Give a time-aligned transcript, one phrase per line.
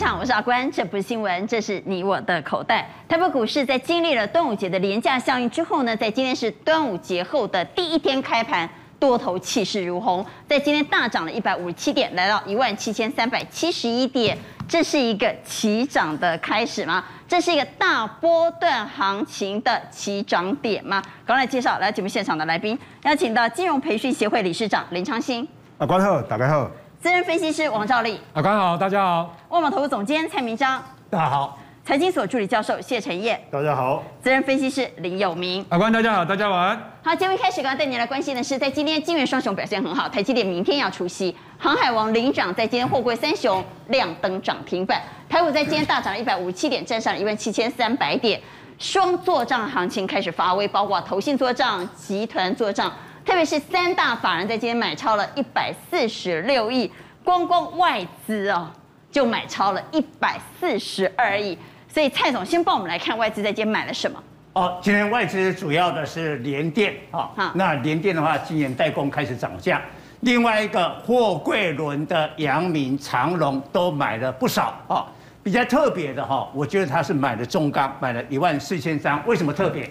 [0.00, 2.88] 场，我是阿关，这不是新闻，这是你我的口袋。
[3.06, 8.66] 台北股市在经历了端午节的廉价效应之后呢，在今天是端午节后的第一天开盘，
[8.98, 14.34] 多头气势如虹，在今天大涨了一百五十七点，来到一万七千三百七十一点，
[14.66, 17.04] 这是一个起涨的开始吗？
[17.28, 21.02] 这是一个大波段行情的起涨点吗？
[21.26, 25.46] 刚来介绍来节目现场的来宾，邀请到金融培训协会理事长林昌兴。
[25.76, 26.70] 阿关好，大家好。
[27.00, 29.34] 资深分析师王兆立，阿官好，大家好。
[29.48, 31.58] 万宝投资总监蔡明章，大家好。
[31.82, 34.04] 财经所助理教授谢晨彦，大家好。
[34.22, 36.78] 资深分析师林有明，阿官大家好，大家晚安。
[37.02, 48.38] 好，节目一开始，刚刚带您来关心的是，在今天金元双雄表现很好，台积电明天要出息，航海王领涨，在今天货柜三雄亮灯涨停板，台股在今天大涨了一百五十七点，站上了一万七千三百点，
[48.78, 52.92] 双做账行情开始发威，包括投信做账、集团作帐，
[53.24, 56.90] 特别是三大法人在今天买超了一百四十六亿。
[57.22, 58.68] 光光外资哦，
[59.10, 64.20] 就买超了一百四十二亿，所以蔡总先帮我们来看外资在今天买了什么。
[64.54, 69.80] 哦，今天外资主要的是联电啊，哦、那联电的话，今年代工开始涨价。
[70.20, 75.06] 另外一个货柜轮的阳明、长荣都买了不少啊、哦。
[75.42, 79.22] 比较特别的哈，我觉得他是买了中钢，买了一万四千张。
[79.26, 79.88] 为什么特别？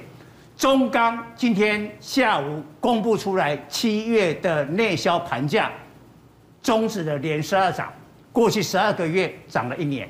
[0.60, 5.72] 中钢今天下午公布出来七月的内销盘价。
[6.62, 7.90] 终止了连十二涨，
[8.34, 10.10] 过去十二个月涨了一年，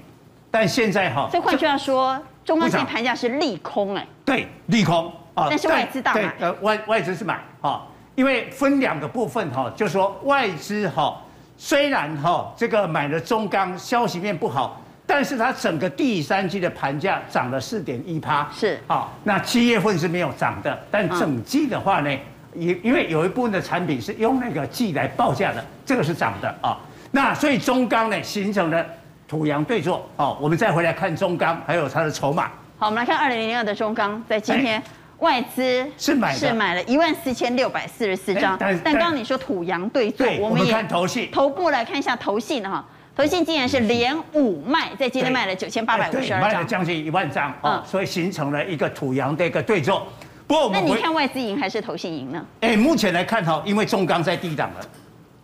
[0.49, 11.21] 但现在哈，这换句话说，中钢现在盘价是利空哎，对，利空啊，但是外资大买，呃外外资是买哈，因为分两个部分哈，就是说外资哈，
[11.57, 22.15] 虽然哈这个买了中钢，消息面不好，但是它整个第三季的盘价涨了四点一趴，是好，那七月份是没有涨的，但整季的话呢？
[22.53, 26.77] 因因为有一部分的产品是用那个季来报价的，这个是涨的啊。
[27.09, 28.85] 那所以中钢呢形成了
[29.27, 30.37] 土洋对坐哦。
[30.39, 32.51] 我们再回来看中钢，还有它的筹码。
[32.77, 34.81] 好，我们来看二零零二的中钢，在今天
[35.17, 38.55] 外资是买是买了一万四千六百四十四张。
[38.59, 42.85] 但但刚刚你说土洋对坐，我们也看投信，头部来看一下投信哈。
[43.19, 47.83] 投信竟然是连五卖，在今天卖了九千八百五十二张，卖了将近一万张啊。
[47.85, 50.07] 所以形成了一个土洋的一个对做。
[50.47, 52.45] 不过，那你看外资赢还是投信赢呢？
[52.61, 54.85] 哎，目前来看哈，因为中钢在低档了，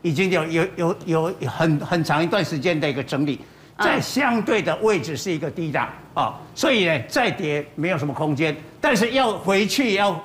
[0.01, 3.41] 已经有有有有很很长一段时间的一个整理，
[3.77, 10.17] 在相对的位置是一个低档啊，所以呢再跌没有什么空间，但是要回去要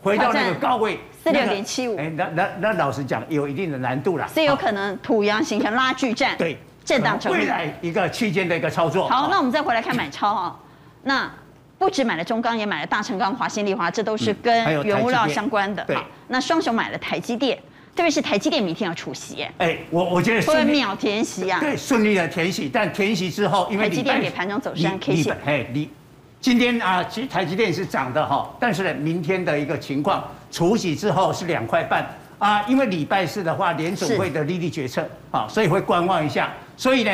[0.00, 9.08] 回到那个高位四六点七五，哎，那那那老实讲有一定的难度了，所以有可能土洋形成拉锯战，对，震荡整理，未来一个区间的一个操作。
[9.08, 10.56] 好，那我们再回来看买超啊，
[11.02, 11.30] 那。
[11.76, 15.82] 不止买了中钢，也买了大成钢、华新丽华，这都是跟原物料相关的。
[15.82, 17.58] 嗯、对，那双雄买了台积电，
[17.94, 19.44] 特别是台积电明天要出席。
[19.58, 21.58] 哎，我我觉得会秒填息啊。
[21.60, 25.36] 对，顺利的填息，但填息之后，因为台积电给盘中走山 K 线。
[25.44, 25.90] 哎，你
[26.40, 32.06] 今天啊，其实台积电是涨的哈，但是呢，明天的一个情况，除息之后是两块半
[32.38, 37.10] 啊，因为礼拜四的话，联总会的利率决策啊，所以会观望一下，所以呢。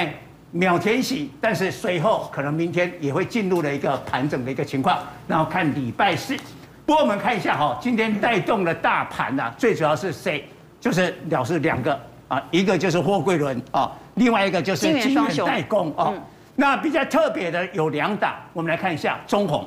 [0.52, 4.98] 秒填息，但是随后可能明天也会进入了一个盘整的一个情况，
[5.28, 6.36] 然后看礼拜四。
[6.84, 10.44] 不过我们看一下哈，今天带动的大盘呐，最主要是谁？
[10.80, 16.12] 就是了是两个啊，一个就是货柜轮啊，另外一个就是晶圆代工啊。
[16.56, 19.64] 那比较特别的有两档，我们来看一下中红。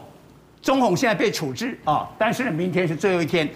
[0.61, 3.49] 中红现在被处置啊，但是呢，明天是最后一天。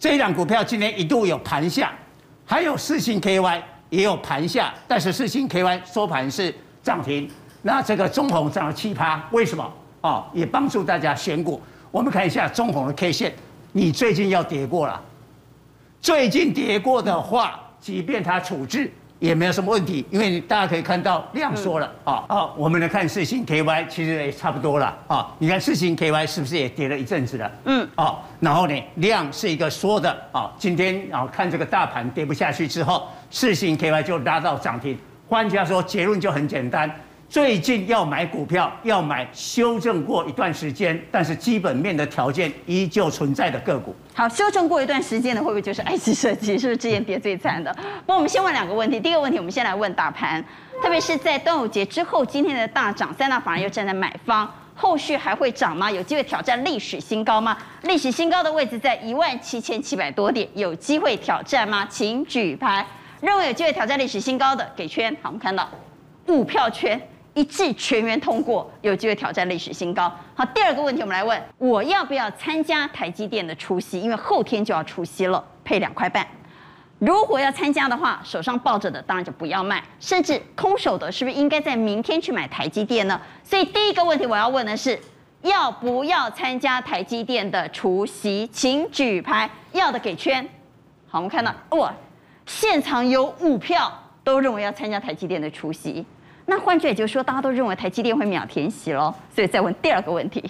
[0.00, 1.92] 这一档股票今天一度有盘下，
[2.44, 3.62] 还有四星 KY。
[3.94, 7.30] 也有盘下，但是四星 KY 收盘是涨停。
[7.62, 9.72] 那这个中红涨了七趴，为什么？
[10.00, 11.60] 哦，也帮助大家选股。
[11.90, 13.32] 我们看一下中红的 K 线，
[13.72, 15.00] 你最近要跌过了。
[16.00, 18.92] 最近跌过的话，即便它处置。
[19.24, 22.22] 也没有什么问题，因为大家可以看到量缩了啊。
[22.28, 25.34] 啊，我们来看四星 KY，其实也差不多了啊。
[25.38, 27.50] 你看四星 KY 是不是也跌了一阵子了？
[27.64, 27.88] 嗯。
[27.94, 30.52] 啊，然后呢，量是一个缩的啊。
[30.58, 34.98] 今天啊，看这个大盘跌不下去之后，四星 KY 就拉到涨停。
[35.26, 36.94] 换句话说，结论就很简单。
[37.28, 43.94] 最近要买股票，要买修正过一段时间，但是基本面的条件依旧存在的个股。
[44.14, 46.56] 好，修正过一段时间的会不会就是 IC 设计？
[46.56, 47.74] 是不是之前跌最惨的？
[48.06, 49.00] 那我们先问两个问题。
[49.00, 50.44] 第一个问题，我们先来问大盘，
[50.80, 55.90] 特别是在端午节之后，今天的大涨，三大法人又站在买方，后续还会涨吗？
[55.90, 57.56] 有机会挑战历史新高吗？
[57.82, 61.84] 历史新高的位置在一万七千七百多点，有机会挑战吗？
[61.90, 62.86] 请举牌，
[63.20, 65.12] 认为有机会挑战历史新高的给圈。
[65.20, 65.68] 好，我们看到
[66.28, 67.00] 五票圈。
[67.34, 70.12] 一致全员通过，有机会挑战历史新高。
[70.34, 74.00] 好，第二个问题我们来问：我要不要参加台积电的除夕？
[74.00, 76.26] 因为后天就要除夕了，配两块半。
[77.00, 83.20] 如果要参加的话，手上抱着的当然就不要卖，甚至空手的，是不是应该在明天去买台积电呢？
[83.42, 84.98] 所以第一个问题我要问的是，
[85.42, 88.48] 要不要参加台积电的除夕？
[88.52, 90.48] 请举牌，要的给圈。
[91.08, 91.92] 好，我们看到哇，
[92.46, 93.92] 现场有五票
[94.22, 96.06] 都认为要参加台积电的除夕。
[96.46, 99.14] 那换句也就是说，大家都认为台积电会秒填息喽。
[99.34, 100.42] 所以再问第二个问题。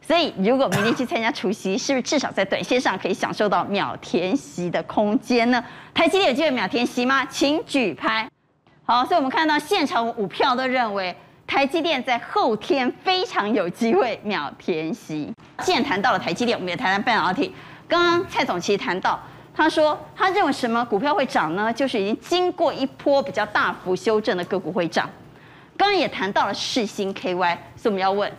[0.00, 5.64] 所以，如果明天去参加除夕，是不是至少在短线上可以享受到秒填息的空间呢？
[5.94, 7.24] 台积电有机会秒填息吗？
[7.24, 8.28] 请举牌。
[8.84, 11.14] 好，所以我们看到现场五票都认为
[11.46, 15.32] 台积电在后天非常有机会秒填息。
[15.60, 17.54] 既然谈到了台积电，我们也谈谈半导体。
[17.88, 19.18] 刚刚蔡总其实谈到，
[19.54, 21.72] 他说他认为什么股票会涨呢？
[21.72, 25.08] 就是已经经过一波比较大幅修正的个股会涨。
[25.76, 28.30] 刚刚也谈到了世芯 KY，所以我们要问。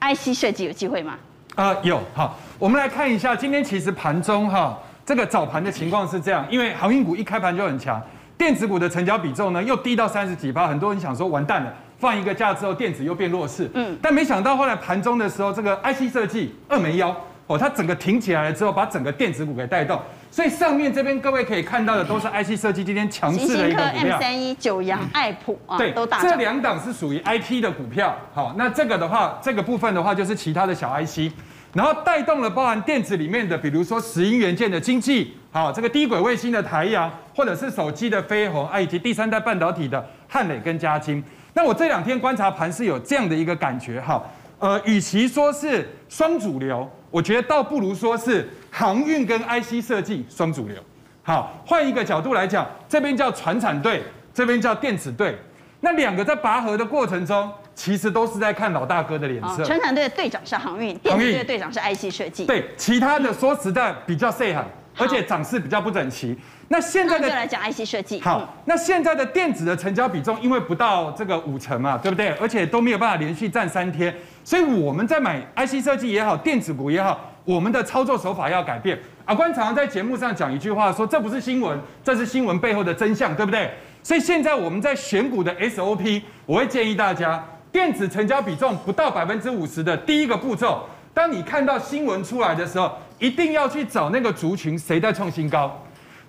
[0.00, 1.14] IC 设计有机会吗？
[1.54, 2.00] 啊、呃，有。
[2.14, 8.00] 好，我们来看一下今天其实盘中哈，这个早盘的情况是这样，因为航运股一开盘就很强，
[8.36, 19.98] 电子股的成交比重呢又低到三十几趴，很多人想说完蛋了，放一个假之后电子又变弱势，嗯，但没想到后来盘中的时候，这个 IC 设计二枚腰哦，它整个挺起来了之后，把整个电子股给带动。
[20.34, 24.16] 所以上面这边各位可以看到的都是 IC 设计今天强势的一个股票。
[24.16, 26.28] M 三一、九阳、爱普啊，对，都大涨。
[26.28, 28.18] 这两档是属于 IP 的股票。
[28.32, 31.32] 好，那这个的话，这个部分的话就是其他的小 IC，
[31.72, 41.22] 然后带动了包含电子里面的，比如说石英元件的经济，好，这个低轨卫星的台阳，或者是手机的飞鸿，以及第三代半导体的汉磊跟嘉晶。
[41.52, 44.20] 那我这两天观察盘是有这样的一个感觉哈，
[44.58, 48.48] 呃，与其说是双主流，我觉得倒不如说是。
[48.76, 50.76] 航运跟 IC 设计双主流，
[51.22, 54.02] 好，换一个角度来讲，这边叫船产队，
[54.34, 55.38] 这边叫电子队，
[55.78, 59.62] 那两个在拔河的过程中，其实都是在看老大哥的脸色。
[59.62, 62.46] 船产队的队长是航运，电子队的队长是 IC 设计。
[62.46, 64.64] 对，其他的说实在比较细狠，
[64.98, 66.36] 而且涨势比较不整齐。
[66.68, 72.30] 那现在的来讲 IC 设计，好，那现在的电子的成交比重，因为不到这个五成嘛，对不对？
[72.40, 77.30] 而且都没有办法连续站三天，所以我们在买 IC 设计也好，电子股也好。
[77.44, 78.98] 我们的操作手法要改变。
[79.26, 83.70] 阿关常常在节目上讲一句话，说这不是新闻，这是新闻背后的真相，对不对？
[84.02, 95.78] 所以现在我们在选股的 SOP，我会建议大家，电子成交比重不到百分之五十的第一个步骤，当你看到新闻出来的时候，一定要去找那个族群谁在创新高，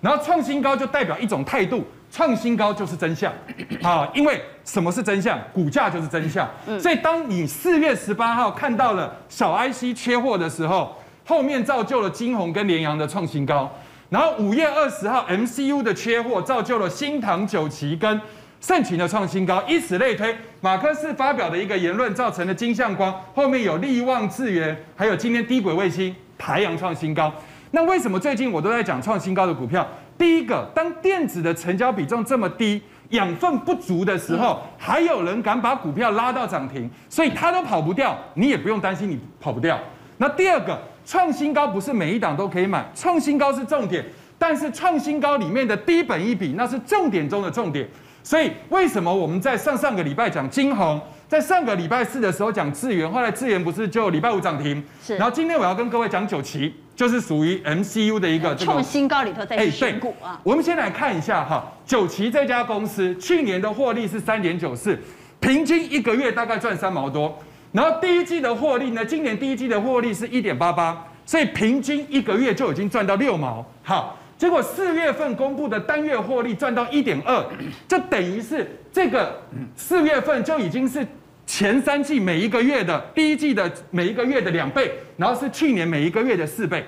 [0.00, 3.32] 然后创新高就代表一种态度，创新高就是真相
[3.82, 4.08] 啊！
[4.14, 5.38] 因为什么是真相？
[5.52, 6.48] 股价就是真相。
[6.78, 13.70] 所以当你四月十八号看到了小 IC 缺货的时候，后面造就了金宏跟联阳的创新高，
[14.10, 18.20] 然后五月二十号 MCU 的缺货造就了新唐九旗跟
[18.60, 20.36] 盛群的创新高，以此类推。
[20.60, 27.32] 马克思发表的一个言论造成了金相光，后面有力旺智源，还有今天低轨卫星台阳创新高。
[27.76, 29.86] 那为什么最近我都在讲创新高的股票？
[30.16, 32.80] 第一个，当电子的成交比重这么低，
[33.10, 39.78] 养分不足的时候，还有人敢把股票拉到涨停，所以它都跑不掉，你也不用担心你跑不掉。
[40.16, 40.80] 那第二个。
[41.04, 44.04] 创新高不是每一档都可以买，创新高是重点，
[44.36, 47.86] 但是创新高里面的低本一比那是重点中的重点。
[48.24, 54.82] 所以为什么我们在上上个礼拜讲金宏，在上个礼拜四的时候讲智源，后来智源不是就礼拜五涨停？
[55.00, 55.16] 是。
[55.16, 60.40] 然后今天我要跟各位讲九旗，就是属于 MCU 的一个这个创新高里头在选股啊。
[60.42, 64.98] 我们先来看一下哈，九旗这家公司去年的获利是三点九四，
[65.38, 67.38] 平均一个月大概赚三毛多。
[67.72, 73.62] 然后第一季的获利呢，今年第一季的获利是一点八八，所以平均一个月就已经赚到六毛。
[73.82, 77.44] 好，结果四月份公布的单月获利赚到一点二，
[77.86, 79.38] 就等于是这个
[79.76, 81.06] 四月份就已经是
[81.46, 86.84] 前三季每一个月的第一季的每一个月的两倍，然后是去年每一个月的四倍。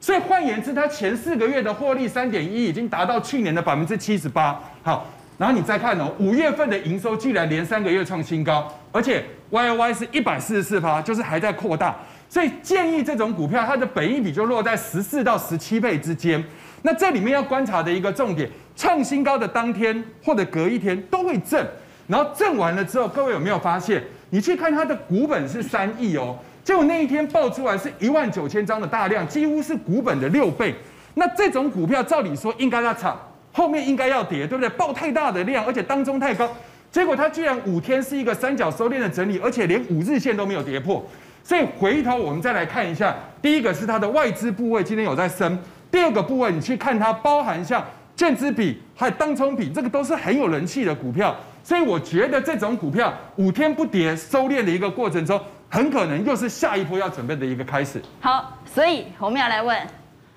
[0.00, 4.58] 所以换言之，它前四个月的获利三点一已经达到去年的百分之七十八。
[4.82, 5.06] 好。
[5.36, 11.96] 然后你再看哦，五月份的营收居然连三个月创新高，而且 Y O Y 是一百四十四趴，就是还在扩大，
[12.28, 16.42] 所以建议这种股票它的本益比就落在十四到十七倍之间。
[16.82, 21.64] 那这里面要观察的一个重点，创新高的当天或者隔一天都会震，
[22.08, 24.02] 然后震完了之后，各位有没有发现？
[24.30, 30.74] 你去看它的股本是三亿哦，结果那一天爆出来是一万九千张的大量，几乎是股本的六倍。
[31.14, 33.16] 那这种股票照理说应该要涨。
[33.50, 34.68] 后面应该要跌，对不对？
[34.76, 36.48] 爆太大的量，而且当中太高，
[36.92, 41.04] 结果它居然五天是一个三角收敛的整理，而且连五日线都没有跌破。
[41.42, 45.58] 所以回头我们再来看一下，第一个是它的外资部位今天有在升，
[45.90, 47.84] 第二个部位你去看它包含像
[48.14, 51.34] 券资比还有当冲比，这个都是很有人气的股票。
[51.68, 58.00] 所以我觉得这种股票五天不跌收敛的一个过程中，很可能又是下一波要准备的一个开始。
[58.22, 59.78] 好，所以我们要来问。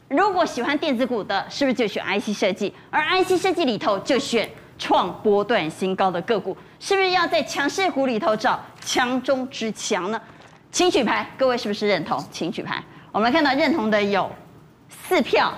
[0.09, 2.73] 如果喜欢电子股的，是不是就选 IC 设计？
[2.89, 10.21] 而 IC 设计里头就选创波段新高的个股，是不是要在强势股里头找强中之强呢？
[10.69, 12.21] 请举牌，各位是不是认同？
[12.29, 12.83] 请举牌。
[13.13, 14.29] 我们看到认同的有
[14.89, 15.53] 四票，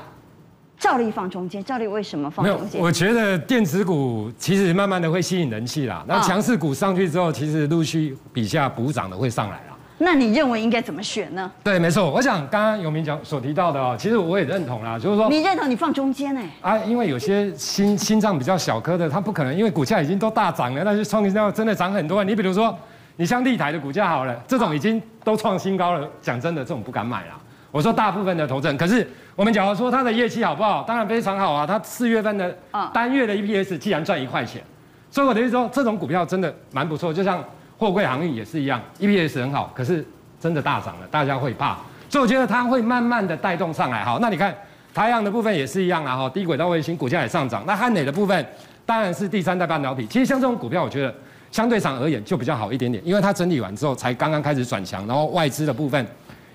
[0.84, 1.64] 照例放中间。
[1.64, 2.82] 照例为什么放中间？
[2.82, 6.04] 我觉得电子股其实慢慢的会吸引人气啦。
[6.06, 9.78] 那强势股上去之后，其实陆续比下补涨的会上来啦。
[10.00, 11.50] 那你认为应该怎么选呢？
[11.64, 12.12] 对，没错。
[12.12, 22.22] 我想刚刚永明讲所提到的哦，其实我也认同啦，就是说你认同你放中间哎啊，因为有些心心脏比较小颗的，它不可能因为股价已经都大涨了，那就创新高真的涨很多。
[22.26, 22.78] 你比如说。
[23.16, 27.34] 你像立台的股价好了，这种已经都创新高了，讲真的，这种不敢买了。
[27.74, 30.84] 我说大部分的投资人，可是我们假如说它的业绩好不好？
[30.84, 31.66] 当然非常好啊。
[31.66, 32.56] 它四月份的
[32.94, 34.62] 单月的 EPS 既然赚一块钱，
[35.10, 37.12] 所以我的意思说，这种股票真的蛮不错。
[37.12, 37.44] 就像
[37.80, 40.06] 货柜航运也是一样，EPS 很好，可是
[40.40, 41.76] 真的大涨了，大家会怕。
[42.08, 44.04] 所以我觉得它会慢慢的带动上来。
[44.04, 44.56] 好，那你看
[44.94, 46.16] 台阳的部分也是一样啊。
[46.16, 47.64] 哈，低轨道卫星股价也上涨。
[47.66, 48.46] 那汉磊的部分
[48.86, 50.06] 当然是第三代半导体。
[50.06, 51.12] 其实像这种股票，我觉得。
[51.52, 56.04] 相对上而言就比较好一点点，因为它整理完之后才刚刚开始转强，然后外资的部分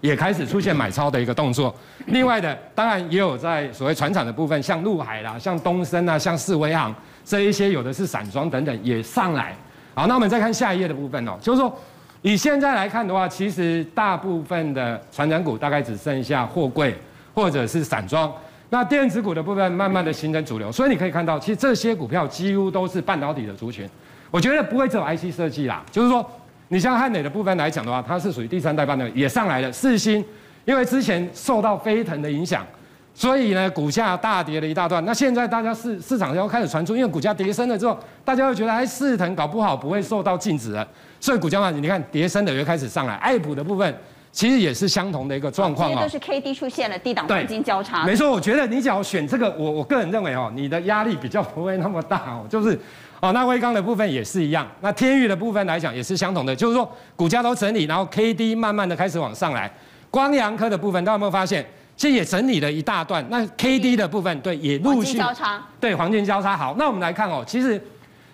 [0.01, 1.75] 也开始出现买超的一个动作。
[2.07, 9.55] 另外的，当然也有在所谓船厂的部分，像陆海啦、像东森啊、像四维航这一些，有的是散装等等也上来。
[9.95, 11.77] 好，那我们再看下一页的部分哦，就是说
[12.23, 16.95] 以现在来看的话，其实大部分的传产股大概只剩下货柜
[17.35, 18.33] 或者是散装，
[18.71, 23.89] 那电子股的部分慢慢的形成主流，所以你可以看到，其实这些股票几乎都是半导体的族群。
[24.31, 26.29] 我觉得不会只有 IC 设计啦，就是说，
[26.69, 29.73] 你像汉磊的部分来讲的话，它是属于第三代半导体，也上来了。
[29.73, 30.25] 四星，
[30.65, 32.67] 因为之前受到飞腾的影响，
[33.15, 35.03] 所以呢股价大跌了一大段。
[35.05, 40.87] 那现在大家市市场要开始传出，因为股价跌升了之后，大家会觉得哎，四腾搞不好不会受到禁止了，
[41.19, 43.15] 所以股价嘛，你看跌升的又开始上来。
[43.15, 43.95] 爱普的部分
[44.31, 48.05] 其实也是相同的一个状况啊，这都是 K D 出现了低档黄金交叉。
[48.05, 52.79] 没错，我觉得你只要选这个，我我个人认为哦，你的压力比较不会那么大哦，就是。
[53.21, 59.69] 哦，那微刚的部分也是一样，那天域的部分来讲也是相同的，就是说股价都整理，然后 K D 慢慢的开始往上来。
[60.09, 61.67] 光阳科的部分，大家有没有发现，
[61.97, 63.27] 其实也整理了一大段。
[63.29, 66.57] 那 K D 的部分，对，也陆续交叉，对，黄金交叉。
[66.57, 67.83] 好，那我们来看哦，其实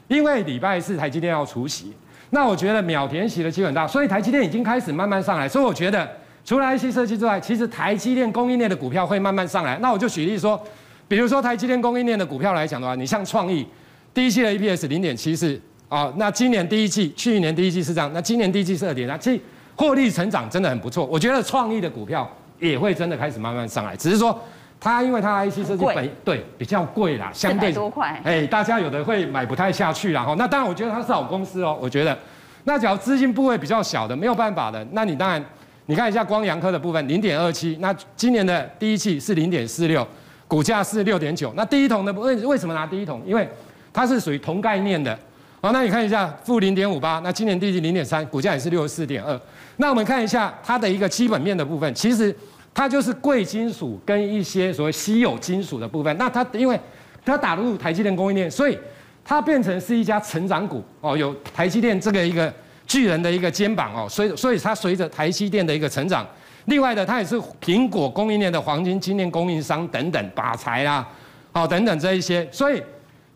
[0.07, 1.95] 因为礼拜四台积电要除息，
[2.35, 5.49] 那我觉得秒填息的机会很大，所以台积电已经开始慢慢上来。
[5.49, 6.07] 所以我觉得
[6.45, 9.79] 除了 IC 设计之外，其实台积电供应链的股票会慢慢上来。
[9.79, 10.61] 那我就举例说，
[11.07, 13.65] 比如说台积电供应链的股票来讲的话，你像创意。
[14.13, 19.41] 第一季的 EPS 零点七四，啊，那今年第一季，去年第一季是这样，那今年第一季是二点三，其实
[19.77, 21.07] 获利成长真的很不错。
[21.07, 24.37] 我觉得创意的股票也会真的开始慢慢上来，只是说
[24.85, 30.23] 它因为它 IC 设计本对比较贵啦，相对多块，哎，大家有的会买不太下去啦。
[30.23, 30.35] 哈。
[30.37, 31.75] 那当然，我觉得它是好公司哦。
[31.81, 32.17] 我觉得，
[32.65, 35.43] 那只要资金部位比较小的，没有办法的，那你当然
[35.87, 40.07] 你看一下光阳科的部分零点二七，那今年的第一季是零点四六，
[40.47, 41.51] 股价是六点九。
[41.57, 43.23] 那第一桶的为为什么拿第一桶？
[43.25, 43.49] 因为
[43.91, 45.19] 它是属于同概念的，
[45.63, 49.41] 好，那你看一下负零点五八，那今年第一季零点三，股价也是六十四点二。
[49.79, 52.37] 那我们看一下它的一个基本面的部分，其实
[52.75, 56.15] 它就是贵金属跟一些所谓稀有金属的部分。
[56.19, 56.79] 那它因为
[57.25, 58.77] 它打入台积电供应链，所以
[59.25, 62.53] 它变成是一家成长股哦，有台积电这个一个
[62.87, 66.27] 巨人的一个肩膀哦，所以所以它随着台积电的一个成长，
[66.65, 71.07] 另外的它也是苹果供应链的黄金晶片供应商等等，把材啦，
[71.53, 72.83] 好等等这一些，所以。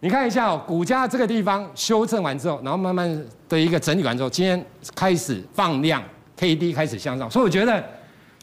[0.01, 4.65] 你看一下哦，股价这个地方修正完之后，然后慢慢的一个整理完之后，今天
[4.95, 6.01] 开始放量
[6.37, 7.85] ，K D 开始向上，所以我觉得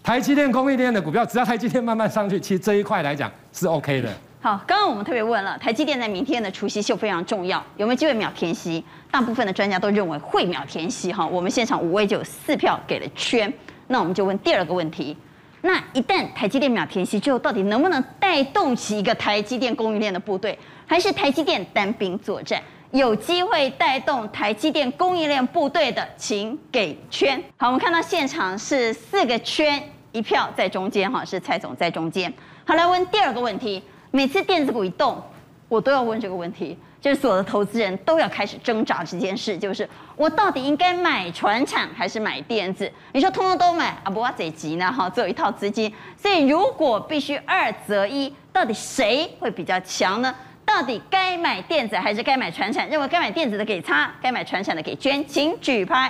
[0.05, 4.09] 台积电供应链的股票，只要台积电慢慢上去，其实这一块来讲是 OK 的。
[4.39, 8.83] 好，刚刚我们特别问了，台积电在明天的除夕秀非常重要，有没有机会秒填息？
[9.09, 11.25] 大部分的专家都认为会秒填息哈。
[11.25, 13.51] 我们现场五位就有四票给了圈，
[13.87, 15.17] 那我们就问第二个问题，
[15.61, 20.55] 那一旦台积电秒填息之后，到底能不能带动起一个台积电供应链的部队？
[20.85, 27.43] 还是台积电单兵作战，有机会带动台积电供应链部队的，请给圈。
[27.57, 29.81] 好，我们看到现场是四个圈，
[30.15, 32.33] 一票在中间，哈，是蔡总在中间。
[32.65, 33.83] 好，来问第二个问题。
[34.11, 35.21] 每次电子股一动，
[35.67, 42.89] 我都要问这个问题，就是所有的投资人都要开始挣扎这件事，就是我到底应该买船产还是买电子？
[43.11, 44.89] 你说通通都买啊，不哇贼急呢？
[44.89, 50.33] 哈，只有一套资金，所以如果必须二择一，到底谁会比较强呢？
[50.65, 52.89] 到底该买电子还是该买船产？
[52.89, 56.09] 认为该买电子的给叉，该买船产的给捐，请举牌。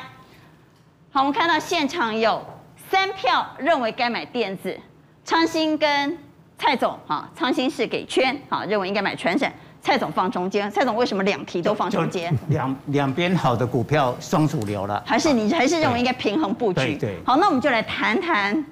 [1.11, 2.45] 好，我们看到现场有
[2.89, 4.77] 三票认为该买电子，
[5.23, 6.17] 昌兴跟
[6.57, 10.69] 蔡总，哈，昌兴是给圈，哈，认为应该买传产，蔡总放中间。
[10.71, 12.33] 蔡总为什么两题都放中间？
[12.49, 15.03] 两两边好的股票双主流了。
[15.05, 16.79] 还是你还是认为应该平衡布局？
[16.79, 17.19] 对对。
[17.25, 18.65] 好，那我们就来谈谈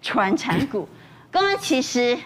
[0.00, 0.88] 传产股。
[1.30, 2.18] 刚刚其实。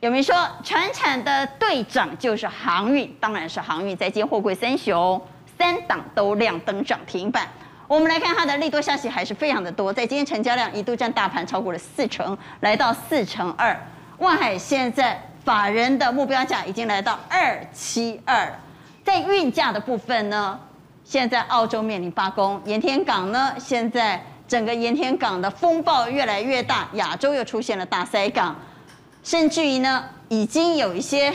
[0.00, 0.34] 有没有说
[0.64, 3.16] 传产的队长就是航运？
[3.20, 3.96] 当然是航运。
[3.96, 5.22] 在今天货柜三雄
[5.56, 7.46] 三档都亮灯涨停板。
[7.88, 13.78] 我们来看它的利多消息还是非常的多，在今天成交量一度占大盘超过了四成，来到四成二。
[14.18, 18.50] 万海现在法人的目标价已经来到二七二。
[19.04, 20.58] 在运价的部分呢，
[21.04, 28.56] 现在澳洲面临罢工，盐田港呢，现在整个盐田港的风暴越来越大，亚洲又出现了大塞港，
[29.24, 31.34] 甚至于呢，已经有一些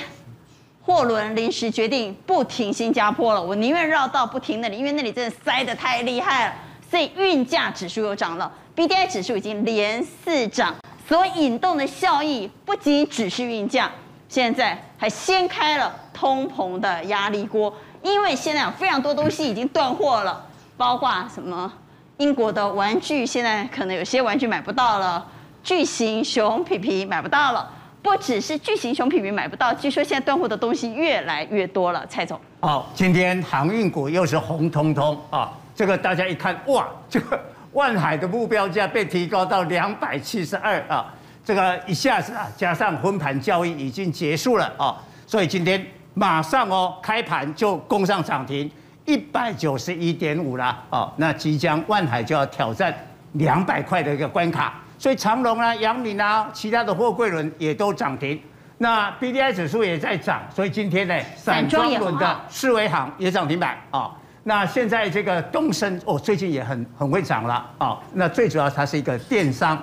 [0.88, 6.54] 货轮临时决定不停新加坡了，我宁愿绕道不停那里，因为那里真的塞得太厉害了，
[6.90, 10.74] 所以运价指数又涨了，BDI 指数已经连四涨，
[11.06, 13.92] 所引动的效益不仅只是运价。
[14.30, 20.46] 现在还掀开了通膨的压力锅，因为现在有非常多东西已经断货了，
[20.78, 21.70] 包括什么
[22.16, 25.28] 英国的玩具，现在可能有些玩具买不到了，
[25.62, 27.70] 巨型熊皮皮买不到了，
[28.08, 32.06] 不只是巨型熊皮皮买不到，据说现在断货的东西越来越多了。
[32.08, 37.38] 蔡总，好，今天航运股又是红彤彤啊，这个大家一看，哇，这个
[37.74, 41.14] 万海的目标价被提高到两百七十二啊。
[41.44, 44.96] 这个一下子啊，加上分盘交易已经结束了啊、
[45.26, 48.72] 所以今天马上哦开盘就攻上涨停
[49.04, 52.94] 一百九十一点五了哦，那即将万海就要挑战
[53.34, 58.42] 两百块的一个关卡，所以长隆啊、阳明啊、其他的货柜轮也都涨停，
[58.80, 63.72] 那 B D I 指数也在涨，所以今天呢，散装轮的四维行也涨停板。
[63.92, 64.12] 啊、哦，
[64.44, 67.54] 那现在这个东升哦最近也很很会涨了。
[67.78, 69.78] 啊、哦，那最主要它是一个电商。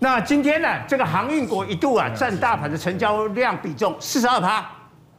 [0.00, 4.64] 那今天呢，这个航运股一度啊占大盘的成交量比重四十二趴，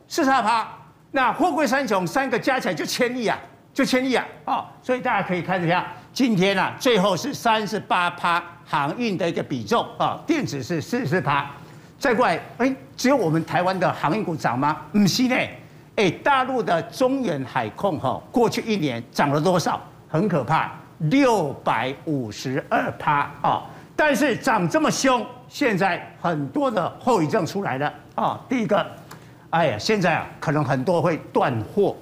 [0.07, 0.65] 四十二趴。
[1.11, 3.37] 那货柜三雄三个加起来就千亿啊，
[3.73, 11.49] 就千亿啊，哦，所以大家可以看一下，今天啊最后是三十八趴航运的一个比重啊，电子是四十趴。
[11.97, 14.77] 再过来，哎，只有我们台湾的航运股涨吗？
[14.91, 15.35] 不是呢，
[15.95, 19.81] 哎，大陆的中远海控哈，过去一年涨了多少？
[20.07, 23.63] 很可怕，六百五十二趴啊。
[23.95, 28.85] 但是涨这么凶，现在很多的后遗症出来了啊、第一个，
[29.49, 31.95] 哎呀，现在啊，可能很多会断货。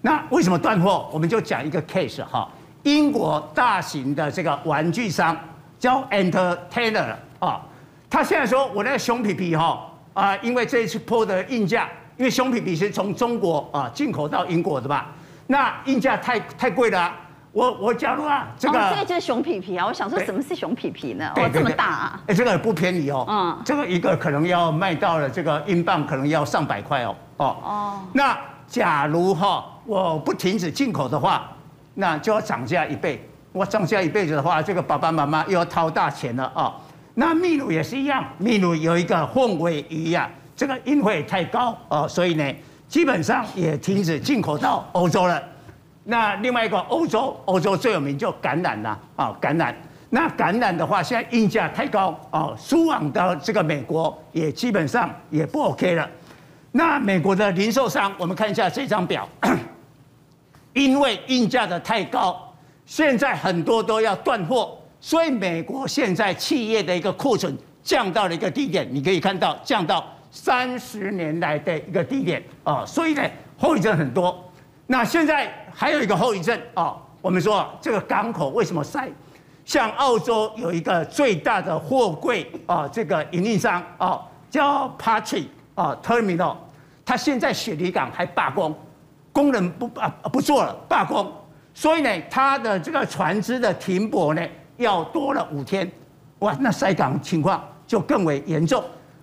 [0.00, 1.08] 那为什么断货？
[1.12, 2.48] 我们就讲一个 case 哈。
[2.84, 5.36] 英国大型的这个玩具商
[5.78, 7.60] 叫 Entertainer 啊、哦，
[8.08, 15.10] 他现在说我那个熊皮皮哈啊，因为这一次破的硬价，因为熊皮皮是从中国啊进口到英国的吧，
[15.46, 17.12] 那硬价太太贵了。
[17.52, 21.30] 我我假如啊，这个、哦、这个就是熊皮皮啊，我想说什么是熊皮皮呢？
[21.36, 22.20] 哦，这么大啊！
[22.26, 23.24] 哎，这个也不便宜哦。
[23.28, 27.14] 嗯，这个一个可能要卖到了这个英镑，可能要上百块哦。
[27.36, 28.00] 哦哦。
[28.12, 31.48] 那假如哈，我不停止进口的话，
[31.94, 33.24] 那就要涨价一倍。
[33.54, 36.74] 我涨价一辈子的话，这个爸爸妈妈又要掏大钱了啊、哦。
[37.14, 42.52] 那秘鲁也是一样，秘鲁有一个凤尾鱼呀、啊，这个运费太高哦，所以呢，
[42.88, 45.40] 基本上也停止进口到欧洲了。
[46.02, 49.72] 那另外一个欧洲，欧洲最有名就橄榄啦，啊，橄榄。
[50.10, 56.10] 那橄榄的话，现在运价太高，哦，输往到这个美国也基本上也不 OK 了。
[56.72, 59.28] 那美国的零售商，我们看一下这张表，
[60.74, 62.43] 因为运价的太高，
[62.86, 73.22] 现在很多都要断货，所以美国现在企业的一个库存降到了一个低点，你可以看到降到三十年来的一个低点，啊，所以呢，
[73.58, 74.38] 后遗症很多。
[74.86, 79.08] 那现在还有一个后遗症啊，我们说这个港口为什么塞？
[79.64, 84.20] 像澳洲有一个最大的货柜啊，这个营运商啊，
[84.50, 86.54] 叫 Patrick 啊 Terminal，
[87.02, 88.76] 他现在雪梨港还罢工，
[89.32, 91.32] 工人不啊不做了罢工，
[91.74, 94.42] 所以呢，他的这个船只的停泊呢
[94.76, 95.90] 要多了五天，
[96.38, 98.82] 哇，那塞港情况就更为严重。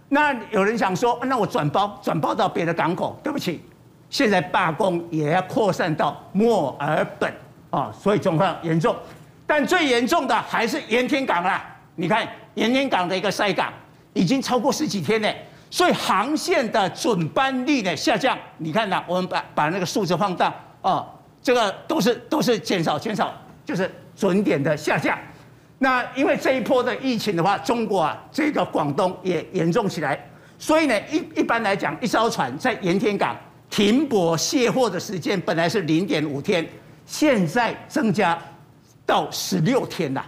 [0.10, 3.64] 那有人想说，那我转包转包到别的港口，对不起。
[4.10, 7.34] 现在罢工也要扩散到墨尔本
[7.70, 8.94] 啊，所以状况严重。
[9.48, 11.66] 但最严重的还是盐田港啦。
[11.96, 13.72] 你看盐田港的一个塞港
[14.12, 15.34] 已经超过十几天了，
[15.70, 18.38] 所以航线的准班率呢下降。
[18.58, 21.08] 你看呐，我们把把那个数字放大啊，
[21.41, 23.34] 这个都是都是减少减少，
[23.65, 25.17] 就是准点的下降。
[25.80, 33.36] 那因为这一波的疫情的话，中国啊这个广东也严重起来，所以呢一一般来讲，一艘船在盐田港。
[33.71, 36.67] 停泊卸货的时间本来是零点五天，
[37.06, 38.38] 现在增加
[39.06, 40.21] 到十六天了，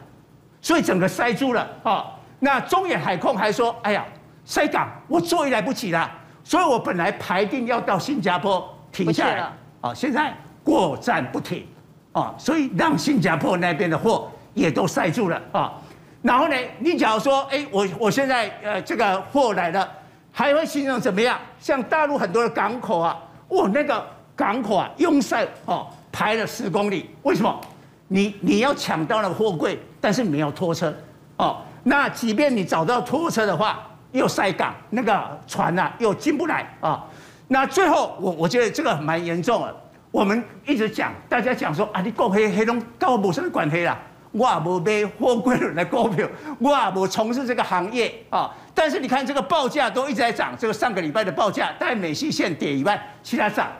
[0.62, 2.06] 所以整个塞住了啊。
[2.40, 4.06] 那中远海控还说：“哎呀，
[4.46, 6.10] 塞港我坐也来不及了，
[6.42, 11.66] 所以我本来排定要到新加坡停下来了啊，现在过站不停
[12.12, 15.74] 啊，所以让新加坡那边的货也都塞住了啊。
[16.22, 19.90] 然后呢，你假如说，哎，我我现在呃这个货来了。”
[20.36, 21.38] 还会形容怎么样？
[21.60, 23.16] 像大陆很多的港口啊，
[23.50, 24.04] 哇，那个
[24.36, 27.62] 港口啊，拥塞哦，排了十公里，为什么？
[28.08, 30.92] 你你要抢到了货柜，但是没有拖车
[31.38, 31.58] 哦。
[31.84, 37.06] 那即便你找到拖车的话，又塞港，那个船啊又进不来啊、
[37.48, 39.76] 那最后我我觉得这个蛮严重的。
[40.14, 43.98] 我们一直讲，大家讲说啊，你讲黑黑龙跟我没什么关系啦。
[44.32, 46.28] 我也没买货柜轮的股票，
[46.60, 48.52] 我也没从事这个行业啊、哦。
[48.76, 53.72] 但是你看这个报价都一直在涨，这个上个礼拜的报价，但美西线跌以外，其他涨，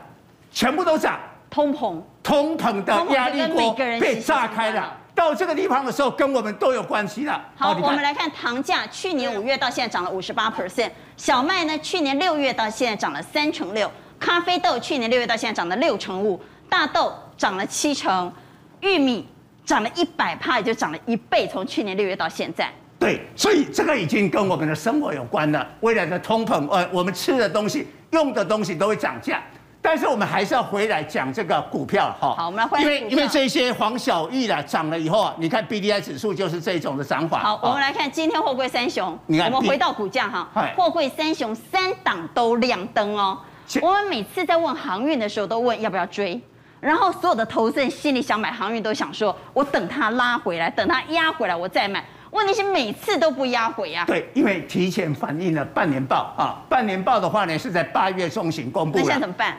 [0.50, 1.20] 全部都涨。
[1.48, 4.92] 通膨，通膨的压力锅被炸开了。
[5.14, 7.40] 到这个地方的时候，跟我们都有关系了。
[7.56, 10.90] 好，我们来看糖价，去年五月到现在涨了五十八 percent。
[11.16, 13.88] 小麦呢，去年六月到现在涨了三成六。
[14.18, 16.40] 咖啡豆去年六月到现在涨了六成五。
[16.68, 18.32] 大豆涨了七成。
[18.80, 19.26] 玉米
[19.64, 22.70] 涨了一百帕，也就涨了一倍，从去年六月到现在。
[22.98, 25.66] 对，所以这个已经跟我们的生活有关了。
[25.80, 29.42] 未来的通膨，呃，我们吃的东西、用的东西都会涨价。
[29.80, 32.34] 但是我们还是要回来讲这个股票哈。
[32.36, 32.84] 好，我们来回来。
[32.84, 37.40] 因为因为这些黄小玉啦涨了以后啊，你看 B D I 指数就是这种的涨法。
[37.40, 39.18] 好，我们来看今天货柜三雄。
[39.26, 40.48] 你看，我们回到股价哈。
[40.76, 43.38] 货柜三雄三档都亮灯哦。
[43.80, 46.40] 我们每次在问航运的时候，都问要不要追，
[46.80, 52.04] 然后所有的投资人心里想买航运，都想说我等它拉回来，等它压回来，我再买。
[52.30, 54.04] 问题是每次都不压回啊。
[54.06, 58.98] 对，因为提前反映了半年报啊，半年报的话呢是在八月中旬公布。
[58.98, 59.56] 那现在怎么办？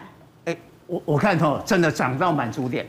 [0.88, 2.86] 我我看哦，真的涨到满足点，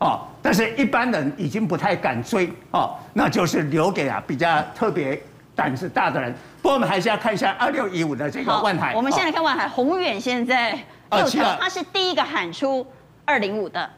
[0.00, 5.18] 哦，但是一般人已经不太敢追哦，那就是留给啊比较特别
[5.54, 6.32] 胆子大的人。
[6.60, 8.94] 不过我们还是要看一下二六一五的这个万海。
[8.94, 10.78] 我们现在看万海，宏远现在
[11.10, 12.86] 六条，他是第一个喊出
[13.24, 13.90] 二零五的，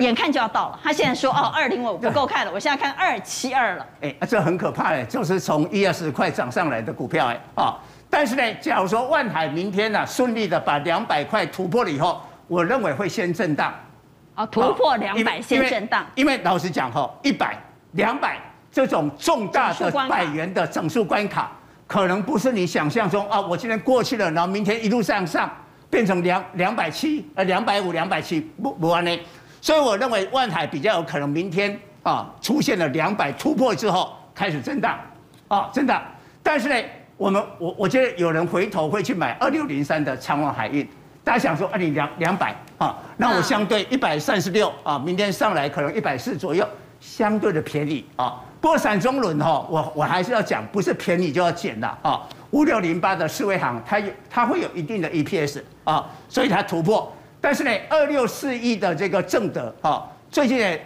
[0.00, 3.86] 眼看就要到了，他现在说哦二零五不够看了，我现在看二七二了。
[4.00, 7.78] 哎，这很可怕哎，就是从一二十块涨上来的股票哎，啊，
[8.10, 12.20] 但是呢，假如说万海明天呢顺利的把两百块突破了以后。
[12.46, 13.72] 我认为会先震荡，
[14.34, 16.04] 啊，突破两百先震荡。
[16.14, 17.58] 因为老实讲哈，一百、
[17.92, 18.38] 两百
[18.74, 21.52] 这种重大的百元的整数关卡，
[21.86, 23.40] 可能不是你想象中啊。
[23.40, 25.48] 我今天过去了，然后明天一路向上，
[25.88, 29.20] 变成两两百七，呃，两百五、两百七，不不完呢。
[29.60, 34.98] 所以我认为万海比较有可能明天啊出现了两百突破之后开始震荡，
[35.46, 36.02] 啊，震荡。
[36.42, 36.74] 但是呢，
[37.16, 40.84] 我们我我觉得有人回头会去买二六零三的长荣海运。
[41.22, 46.66] 大家想说，啊，你两两百啊，那我相对一百三十六啊，明天上来可能一百四左右，
[46.98, 48.42] 相对的便宜啊。
[48.64, 52.26] 不过散中轮哈，我我还是要讲，不是便宜就要捡的啊。
[52.52, 57.14] 五六零八的世威行，它有它会有一定的 EPS 啊，所以它突破。
[57.42, 60.78] 但是呢，二六四一的这个正德啊，最近呢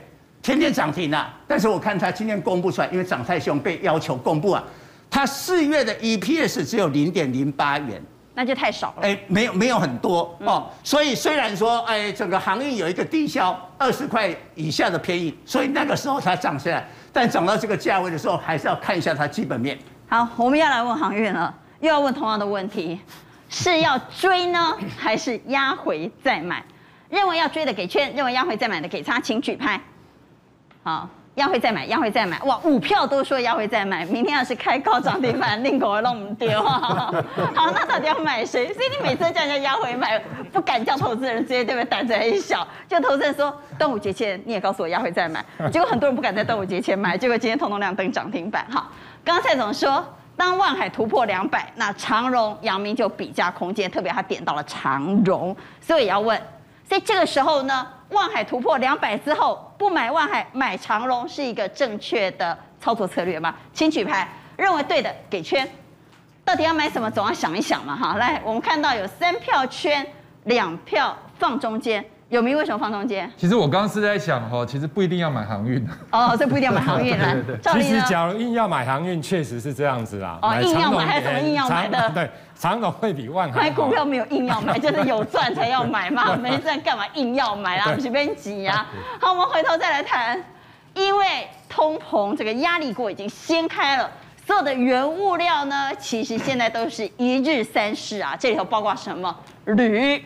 [0.43, 4.65] 天天涨停了，但是我看它今天公布出来，因为涨太凶，被要求公布啊，
[5.09, 8.03] 它四月的 EPS 只有零点零八元。
[8.35, 9.03] 那就太少了。
[9.03, 19.79] 哎，没有没有很多哦，所以虽然说哎，整个行业有一个低消二十块以下的便宜，所以那个时候才涨起来，但涨到这个价位的时候，还是要看一下它基本面。
[20.09, 23.01] 好，我们要来问航运了，又要问同样的问题，
[23.49, 26.65] 是要追呢，还是压回再买？
[27.09, 29.81] 认为要追的给圈，认为压回再买的给叉，请举牌。
[30.83, 31.09] 好。
[31.39, 32.59] 压回再买，压回再买，哇！
[32.65, 34.05] 五票都说压回再买。
[34.05, 36.61] 明天要是开高涨停板，宁可让我们丢。
[36.63, 37.13] 好，
[37.55, 38.73] 那到底要买谁？
[38.75, 40.19] 所以你每次叫人家压回买，
[40.53, 41.85] 不敢叫投资人直接对不对？
[41.85, 42.67] 胆子很小。
[42.89, 48.67] 就投资人说端午节前你也告诉我压回再买， 结果很多人不敢在端午节前买，结果今天通通亮灯涨停板。
[48.71, 48.91] 好，
[49.25, 50.05] 刚刚蔡总说，
[50.37, 56.37] 当万海突破两百，那长荣、阳明就比价空间，特别他点到了长荣，所以也要问。
[56.89, 63.55] 在这个时候呢，望海突破两百之后，不买望海买长荣是一个正确的操作策略吗？
[63.75, 65.69] 请举牌，认为对的给圈。
[66.47, 68.15] 到底要买什么，总要想一想嘛，哈。
[68.15, 70.07] 来，我们看到有三票圈，
[70.45, 72.03] 两票放中间。
[72.29, 73.31] 有没有为什么放中间？
[73.39, 75.83] 其实我刚刚是在想哈，其实不一定要买航运。
[76.13, 77.35] 哦，这不一定要买航运 来。
[77.73, 80.39] 其实假如硬要买航运，确实是这样子啦。
[80.43, 82.11] 哦，硬要买还有什么硬要买的？
[82.11, 83.61] 对，长荣会比万海。
[83.61, 87.97] 买股票没有硬要买， 就是有赚才要买嘛， 没赚干嘛硬要买啊？
[87.99, 88.87] 随便挤呀。
[89.19, 90.39] 好，我们回头再来谈，
[90.93, 94.11] 因为通膨这个压力锅已经掀开了，
[94.47, 99.35] 所有的原物料呢，其实现在都是一日三市啊，这里头包括什么？
[99.65, 100.23] 铝、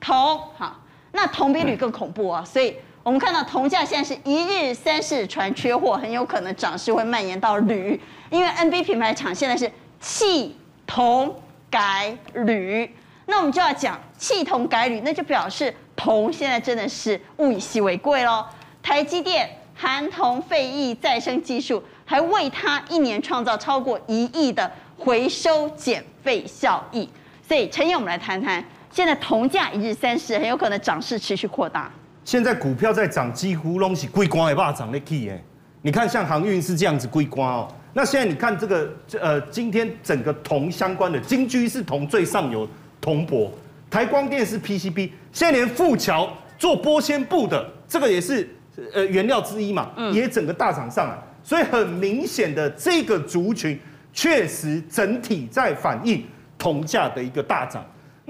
[0.00, 0.76] 铜，好。
[1.12, 9.70] 那铜比铝更恐怖啊，所以我们看到铜价现在是一日三市传缺货，很有可能涨势会蔓延到铝，因为 NB 品牌厂现在是
[10.00, 11.34] 弃铜
[11.70, 12.94] 改铝，
[13.26, 18.44] 那我们就要讲弃铜改铝，那就表示铜现在真的是物以稀为贵喽。
[18.82, 27.08] 台积电含铜废液再生技术还为它一年创造超过一亿的回收减费效益。
[27.46, 31.90] 所以陈毅，我们来谈谈，现在铜价一日三十，很有可能涨势持续扩大。
[32.26, 35.42] 现在股票在涨，几乎拢是龟光也罢涨的 key 哎。
[35.80, 37.74] 你看，像航运是这样子龟光哦。
[37.94, 42.68] 那现在你看这个，呃，今天整个铜相关的，金居是铜最上游
[43.00, 43.50] 铜箔，
[43.90, 48.46] 台光电是 PCB，现在连富桥做玻纤布的，这个也是
[48.92, 51.18] 呃原料之一嘛，也整个大涨上来。
[51.42, 53.78] 所以很明显的，这个族群
[54.12, 56.22] 确实整体在反映
[56.58, 57.82] 铜价的一个大涨。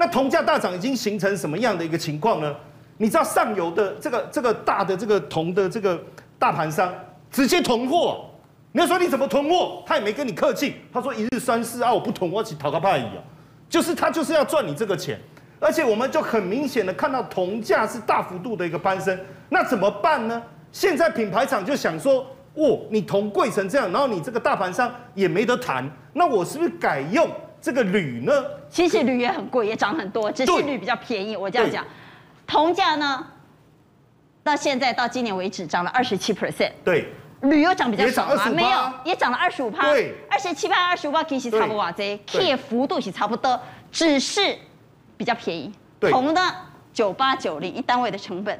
[0.03, 2.53] 那铜价大涨已经形成什么样的一个情况呢？
[2.97, 5.97] 你知道上游的这个这个大的这个铜的这个
[6.41, 6.93] 大盘商
[7.31, 8.25] 直接囤货。
[8.73, 10.75] 你要说你怎么囤货，他也没跟你客气。
[10.93, 13.13] 他说一日三市啊，我不囤，我去讨个派啊，
[13.69, 15.17] 就是他就是要赚你这个钱。
[15.61, 19.17] 而且我们就很明显的看到铜价是大幅度的一个攀升，
[19.51, 20.43] 那怎么办呢？
[20.73, 28.33] 现在品牌厂就想说，哦，你铜贵成这样，然后你这个大盘商也没得谈，那我是不是改用这个铝呢？
[28.73, 31.37] 其实铝也很贵，也涨很多，只是铝比较便宜。
[31.37, 31.85] 我这样讲，
[32.47, 33.27] 铜价呢，
[34.43, 36.73] 到现在到今年为止涨了二十七 percent。
[36.83, 37.13] 对。
[37.43, 38.47] 铝又涨比较少吗？
[38.51, 39.91] 没有，也涨了二十五趴。
[39.91, 44.57] 对，二十七趴、二十五趴其实差不多，这 K 幅度是差不多，只是
[45.17, 45.73] 比较便宜。
[46.01, 46.41] 铜的
[46.93, 48.57] 九八九零一单位的成本，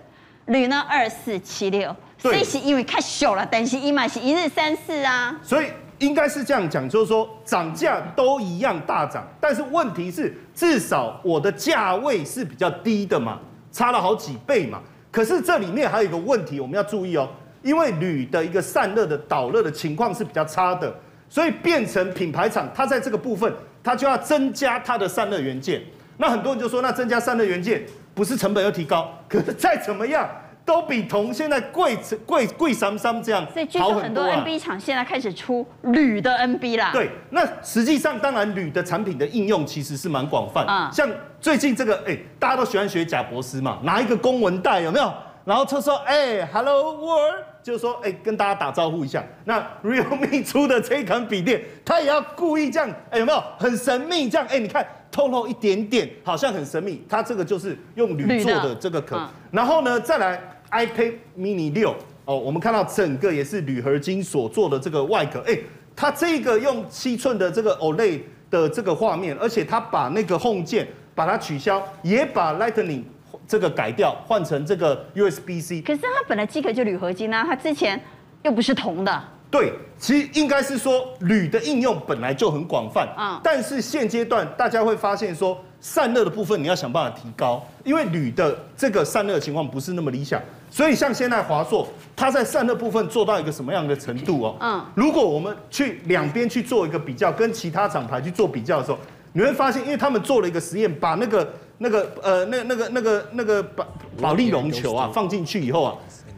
[0.47, 5.39] 铝呢二四七六，所以是因为太小了，但是一买是一日三市啊。
[5.45, 5.71] 所以
[6.03, 13.39] 应该是这样讲，就是说涨价都一样大涨，但是问题是至少我的价位是比较低的嘛，
[13.71, 14.81] 差了好几倍嘛。
[15.13, 17.29] 可是这里面还有一个问题，我们要注意哦。
[17.63, 20.93] 因为铝的一个散热的导热的情况是比较差的，
[21.29, 23.53] 所以变成品牌厂，它在这个部分，
[23.85, 25.81] 它就要增加它的散热元件。
[26.17, 27.81] 那很多人就说，那增加散热元件
[28.13, 29.09] 不是成本又提高？
[29.29, 30.29] 可是再怎么样，
[30.73, 33.55] 都比铜现在贵贵贵三三这样好很多啊。
[33.55, 36.91] 所以据说很多 NB 厂现在开始出铝的 NB 啦。
[36.93, 40.65] 对，那实际上当然铝的产品的应用其实是蛮广泛。
[40.65, 41.09] 啊，像
[41.41, 45.13] 最近这个，哎，大家都喜欢学贾博斯嘛，拿一个公文袋有没有？
[45.45, 47.45] 然后他说，哎，Hello World。
[47.63, 49.25] 就是说，哎，跟大家打招呼一下。
[49.45, 54.45] 那 Realme 出的这一款笔电，它也要故意这样，哎，有没有很神秘这样？
[54.51, 57.05] 哎，你看透露一点点，好像很神秘。
[57.09, 59.17] 它这个就是用铝做的这个壳。
[59.53, 60.41] 然后呢，再来
[60.73, 65.41] iPad Mini 六哦，我们看到整个也是铝合金所做的这个外壳。
[65.47, 65.57] 哎，
[65.95, 73.03] 它这个用七寸的这个 OLED 的这个画面，而且它把那个 Home 键把它取消，也把 Lightning。
[73.49, 75.83] 这个改掉，换成这个 USB-C。
[75.83, 78.01] 可是它本来机壳就铝合金啊，它之前
[78.43, 79.25] 又不是铜的。
[79.51, 83.41] 对，其实应该是说铝的应用本来就很广泛啊。
[83.43, 90.41] 但是现阶段大家会发现说，散热的部分你要想办法提高，因为铝的这个散热情况不是那么理想。
[90.73, 94.57] 所以像现在华硕，它在散热部分做到一个什么样的程度哦？
[94.59, 94.83] 嗯。
[94.95, 98.99] 如果我们去两边去做一个比较，跟其他厂牌去做比较的时候，
[99.35, 101.47] 你会发现，因为他们做了一个实验，把那个。
[101.79, 103.85] 那个呃，那那个那个那个保
[104.21, 105.97] 保利龙球啊，放进去以后啊，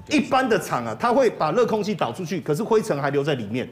[0.08, 3.68] 一般的厂啊，它会把热空气导出去，可是灰尘还留在里面。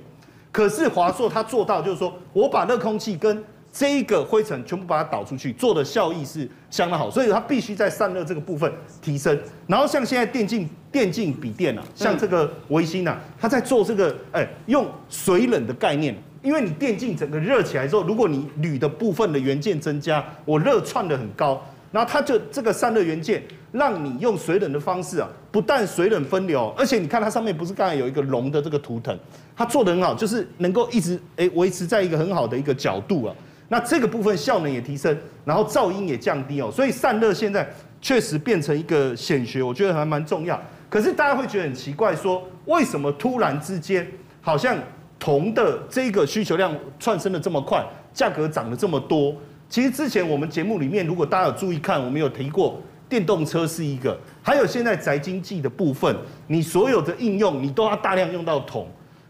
[0.50, 9.36] 可是华硕它做到就是说，我把热空气跟这一个灰尘全部把它导出去，做的效益是相当好，所以它必须在散热这个部分提升。
[9.66, 16.14] 然后像现在电竞电竞笔电啊，像这个微星啊，它在做这个哎用水冷的概念。
[16.42, 29.16] 因为你电竞整个热起来之后，如果你铝的部分的元件增加，我热窜的很高，然后它就这个散热元件让你用水冷的方式啊，不但水冷分流，而且你看它上面不是刚才有一个龙的这个图腾，
[29.54, 33.34] 它做得很好，就是能够一直诶维持在一个很好的一个角度啊，
[33.72, 37.66] 那这个部分效能也提升，然后噪音也降低哦，所以散热现在
[38.02, 40.60] 确实变成一个显学，我觉得还蛮重要。
[40.90, 44.06] 可是大家会觉得很奇怪，说为什么突然之间
[44.42, 44.76] 好像？
[45.18, 47.80] 铜的这个需求量窜升的这么快，
[48.12, 49.32] 价格涨了这么多。
[49.68, 56.12] 其实之前我们节目里面，如果大家有注意看，我们有提过电动车是一个，还有现在宅经济的部分，
[56.48, 58.84] 你所有的应用你都要大量用到铜。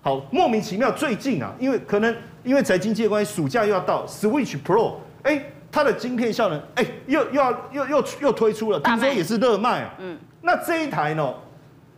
[0.04, 9.94] 好，莫名其妙，最近啊，因为可能因为财经济的关系，暑假又要到，Switch Pro，哎，它的晶片效能，哎，又又要又又又推出了，听说也是热卖啊。
[10.00, 11.32] 嗯，那这一台呢？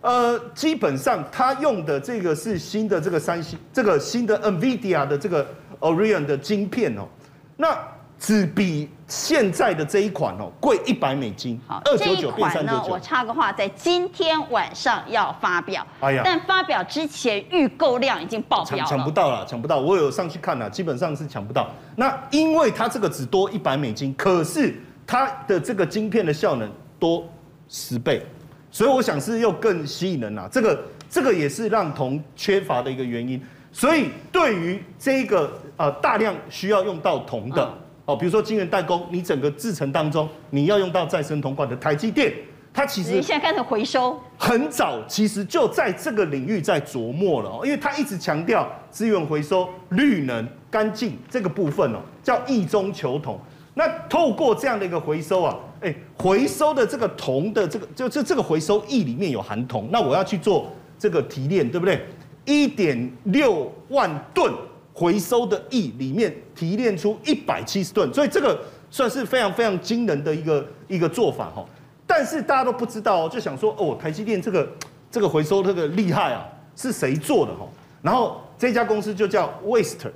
[0.02, 5.46] 呃，基本上它用的这个是新的这个三星，这个新的 NVIDIA 的这个
[5.80, 7.08] Orion 的晶片哦，
[7.56, 7.74] 那
[8.24, 12.94] 只比现在的这一款哦贵一百美金，好，二九九变三九九。
[12.94, 21.68] 我插个话，在今天晚上要发表，哎呀，但发表之前预购量已经爆表了，抢不到了，抢不到，我有上去看了，基本上是抢不到。
[21.96, 24.74] 那因为它这个只多一百美金，可是
[25.06, 27.28] 它的这个晶片的效能多
[27.68, 28.24] 十倍。
[28.70, 33.38] 所以我想是又更吸引人呐，这个这个也是让铜缺乏的一个原因。
[33.70, 37.70] 所以对于这个呃大量需要用到铜的
[38.06, 42.32] 哦，比如说晶圆代工，你整个制程当中你要用到再生铜管的台积电，
[42.72, 53.38] 它其实你现在开始回收，很早其实就在这个领域在琢磨了哦，因为它一直强调资源回收、绿能、干净这个部分哦，叫异中求铜。
[53.76, 62.06] 那透过这样的一个回收啊，哎，回收的这个铜的这个就就这个回收液里面有含铜，那我要去做这个提炼，对不对？
[62.44, 64.52] 一点六万吨
[64.94, 68.58] 回收的液里面提炼出一百七十吨，所以这个
[68.90, 71.62] 算是非常非常惊人的一个一个做法哈。
[72.06, 74.66] 但是大家都不知道哦，就想说哦，台积电这个
[75.10, 77.66] 这个回收这个厉害啊，是谁做的哈？
[78.00, 80.10] 然后这家公司就叫 Waste，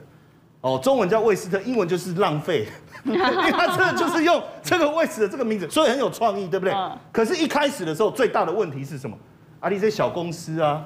[0.60, 2.66] 哦，中文叫魏斯特，英文就是浪费。
[3.04, 6.74] 因为他这就是用这个 waste 的这个名字，所以很有创意，对不对？
[7.12, 9.16] 可是，一开始的时候，最大的问题是什么？
[9.60, 10.84] 啊，你这小公司啊，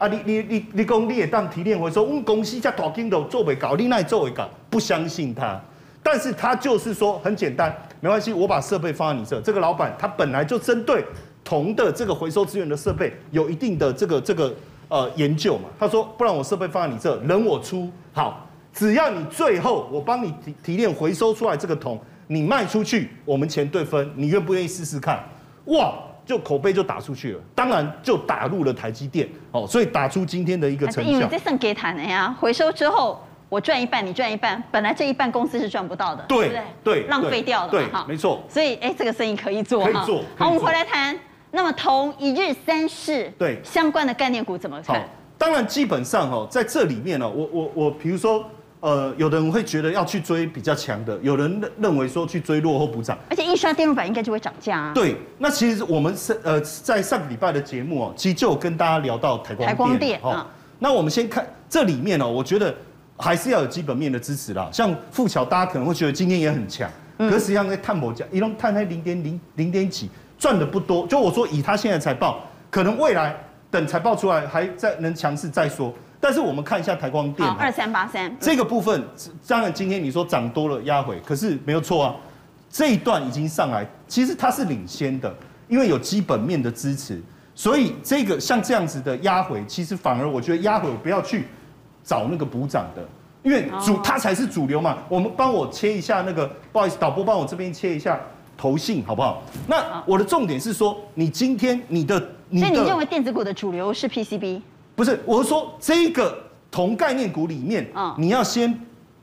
[0.00, 5.60] 啊，你你你你讲你也当提炼回收，我们公司叫大金都做不搞，你那做不搞，不相信他。
[6.02, 9.38] 但是他就是说很简单，没关系，我把设备放在你这。
[9.42, 11.04] 这个老板他本来就针对
[11.44, 14.50] 铜的这个回收资源的设备有一定的这个这个
[14.88, 15.64] 呃研究嘛。
[15.78, 18.48] 他说，不然我设备放在你这，人我出好。
[18.72, 25.22] 只要你最后我帮你提提炼回收出来这个铜，你卖出去，我们钱对分，你愿不愿意试试看？
[25.66, 25.92] 哇，
[26.30, 31.10] 就口碑就打出去了，当然就打入了台积电哦，所以打出今天的一个成效。
[31.10, 38.40] 因为这算给谈的呀，回收之后我赚一半，你赚一半，本来这一半公司是赚不到的，对对对，浪费掉了，对，没错。
[38.48, 40.22] 所以哎，这个生意可以做，可以做。
[40.36, 41.18] 好，我们回来谈，
[41.50, 45.04] 那么同一日三市对相关的概念股怎么看？
[45.36, 48.48] 当然基本上哦，在这里面呢，我我我，比如说。
[48.80, 54.92] 呃，有的人会觉得要去追比较强的，有人认认为说去追落后补涨，而且印刷电路板应该就会涨价啊。
[54.94, 59.68] 对，那其实我们是呃在上个礼拜的节目哦，其实就有跟大家聊到台光电。
[59.68, 60.46] 台光电哦，
[60.78, 62.74] 那我们先看这里面哦，我觉得
[63.18, 64.66] 还是要有基本面的支持啦。
[64.72, 71.06] 像富桥，大家可能会觉得今天也很强，可是实际上在碳博价，一共碳在零点零零点几，赚的不多。
[71.06, 72.40] 就我说以他现在财报，
[72.70, 73.36] 可能未来
[73.70, 75.92] 等财报出来还在能强势再说。
[76.20, 79.02] 但是我们看一下台光电，二三八三这个部分，
[79.48, 82.14] 当然今天你说涨多了压回，可是没有错啊，
[82.70, 85.34] 这一段已经上来，其实它是领先的，
[85.66, 87.20] 因为有基本面的支持，
[87.54, 91.46] 所以这个像这样子的压回，其实反而我觉得压回我不要去
[92.04, 93.02] 找那个补涨的，
[93.42, 94.98] 因为主它才是主流嘛。
[95.08, 98.20] 我们帮我切一下那个，不好意思，导播帮我这边切一下
[98.58, 99.42] 投信好不好？
[99.66, 104.60] 那我的重点是说，你今天你的，你的，所以你认为电子股的主流是 PCB？
[104.96, 106.36] 不是，我是说这个
[106.70, 108.78] 同概念股里面，你要先，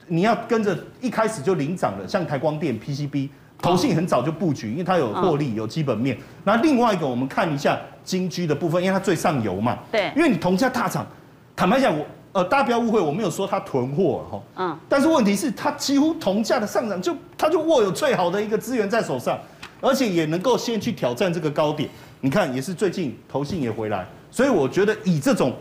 [0.07, 3.29] 你要跟着一开始就领涨的，像台光电、PCB，
[3.61, 6.17] 投信很早就布局，因为它有获利、有基本面。
[6.43, 9.77] 那另外一个，我们看一下金居的部分，因为它最上游嘛。
[9.91, 10.11] 对。
[10.15, 11.05] 因为你铜价大涨，
[11.55, 14.41] 坦白讲，我呃大家不要误会，我没有说它囤货哈。
[14.55, 14.79] 嗯。
[14.89, 19.37] 但是问题是，它几乎铜价的上涨，就它就握有最好的一个资源在手上，
[19.81, 21.89] 而且也能够先去挑战这个高点。
[22.21, 25.51] 你看，也是最近投信也回来，所以我觉得以这种。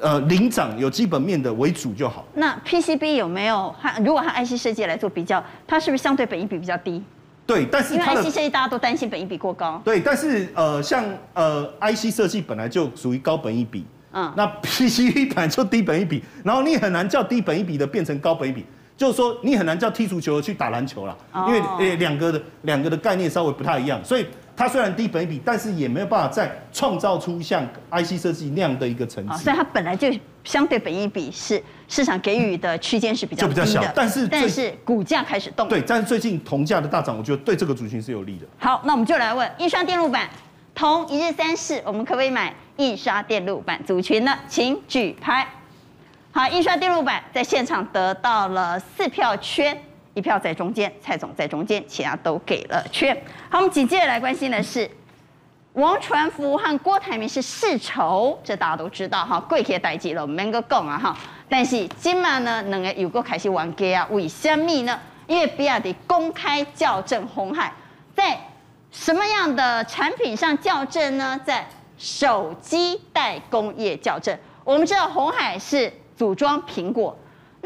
[0.00, 2.24] 呃，领涨有基本面的为主就好。
[2.34, 3.74] 那 PCB 有没有？
[3.76, 7.02] 和如果它 IC 设计来做比较，它是不是相对本益比比较低？
[7.44, 9.82] 对，但是因为 IC 设计大家都担心本益比过高。
[9.84, 18.64] 对，但是呃，像呃 IC 设计本来就属于高本益比，嗯，那 PCB 本来就低本益比，然后你很难叫低本益比的变成高本益比，
[18.96, 24.24] 就是说你很难叫踢足球的去打篮球了，因为呃两个的两个的概念稍微不太一样，所以。
[24.56, 29.36] 它虽然低本益比，但是也没有办法再创造出像 IC 设计那样的一个成绩。
[29.38, 30.08] 所以它本来就
[30.44, 33.92] 相对本益比是市场给予的区间是比较低的，就比较小。
[33.94, 35.68] 但是但是股价开始动。
[35.68, 38.46] 对，但是最近铜价的大涨，我觉得对这个族群是有利的。
[38.58, 40.30] 好，那我们就来问印刷电路板，
[40.74, 44.38] 铜一日三市，我们可不可以买印刷电路板族群呢？
[44.48, 45.48] 请举牌。
[46.30, 49.76] 好，印刷电路板在现场得到了四票圈。
[50.14, 53.16] 一票在中间，蔡总在中间，其他都给了圈。
[53.50, 54.88] 好，我们紧接着来关心的是
[55.72, 59.40] 王传福和郭台铭是世仇，这大家都知道哈。
[59.40, 61.16] 过去代志了，免阁讲啊哈。
[61.48, 64.08] 但是今晚呢，两个又阁开始冤家啊？
[64.10, 64.98] 为什么呢？
[65.26, 67.72] 因为比亚迪公开校正红海，
[68.14, 68.38] 在
[68.92, 71.40] 什么样的产品上校正呢？
[71.44, 71.66] 在
[71.98, 74.38] 手机代工业校正。
[74.62, 77.16] 我们知道红海是组装苹果。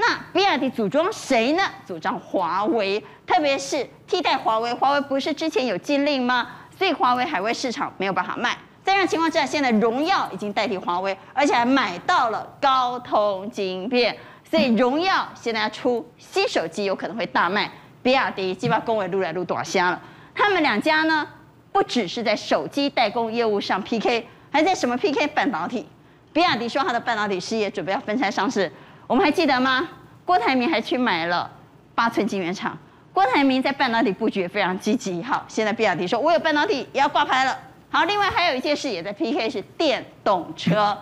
[0.01, 1.63] 那比亚迪组装谁呢？
[1.85, 4.73] 组装华为，特别是替代华为。
[4.73, 6.47] 华为不是之前有禁令吗？
[6.79, 8.57] 所以华为海外市场没有办法卖。
[8.85, 14.17] 在这样情况之下，现在荣耀已经代替华为，而且还买到了高通晶片，
[14.49, 17.69] 所以荣耀现在要出新手机有可能会大卖。
[18.01, 20.01] 比亚迪基本上工位撸来撸大虾了。
[20.33, 21.27] 他们两家呢，
[21.73, 25.89] 不只是在手机代工业务上 PK，还在什么 PK 半导体？
[26.33, 28.71] 比亚迪说他的半导体事业准备要分拆上市。
[29.09, 29.89] 我们还记得吗？
[30.27, 31.51] 郭台铭还去买了
[31.95, 32.77] 八寸晶圆厂。
[33.11, 35.23] 郭台铭在半导体布局也非常积极。
[35.23, 37.59] 好，现在比亚迪说，我有半导体也要挂牌了。
[37.89, 40.95] 好，另外还有一件事也在 PK 是电动车。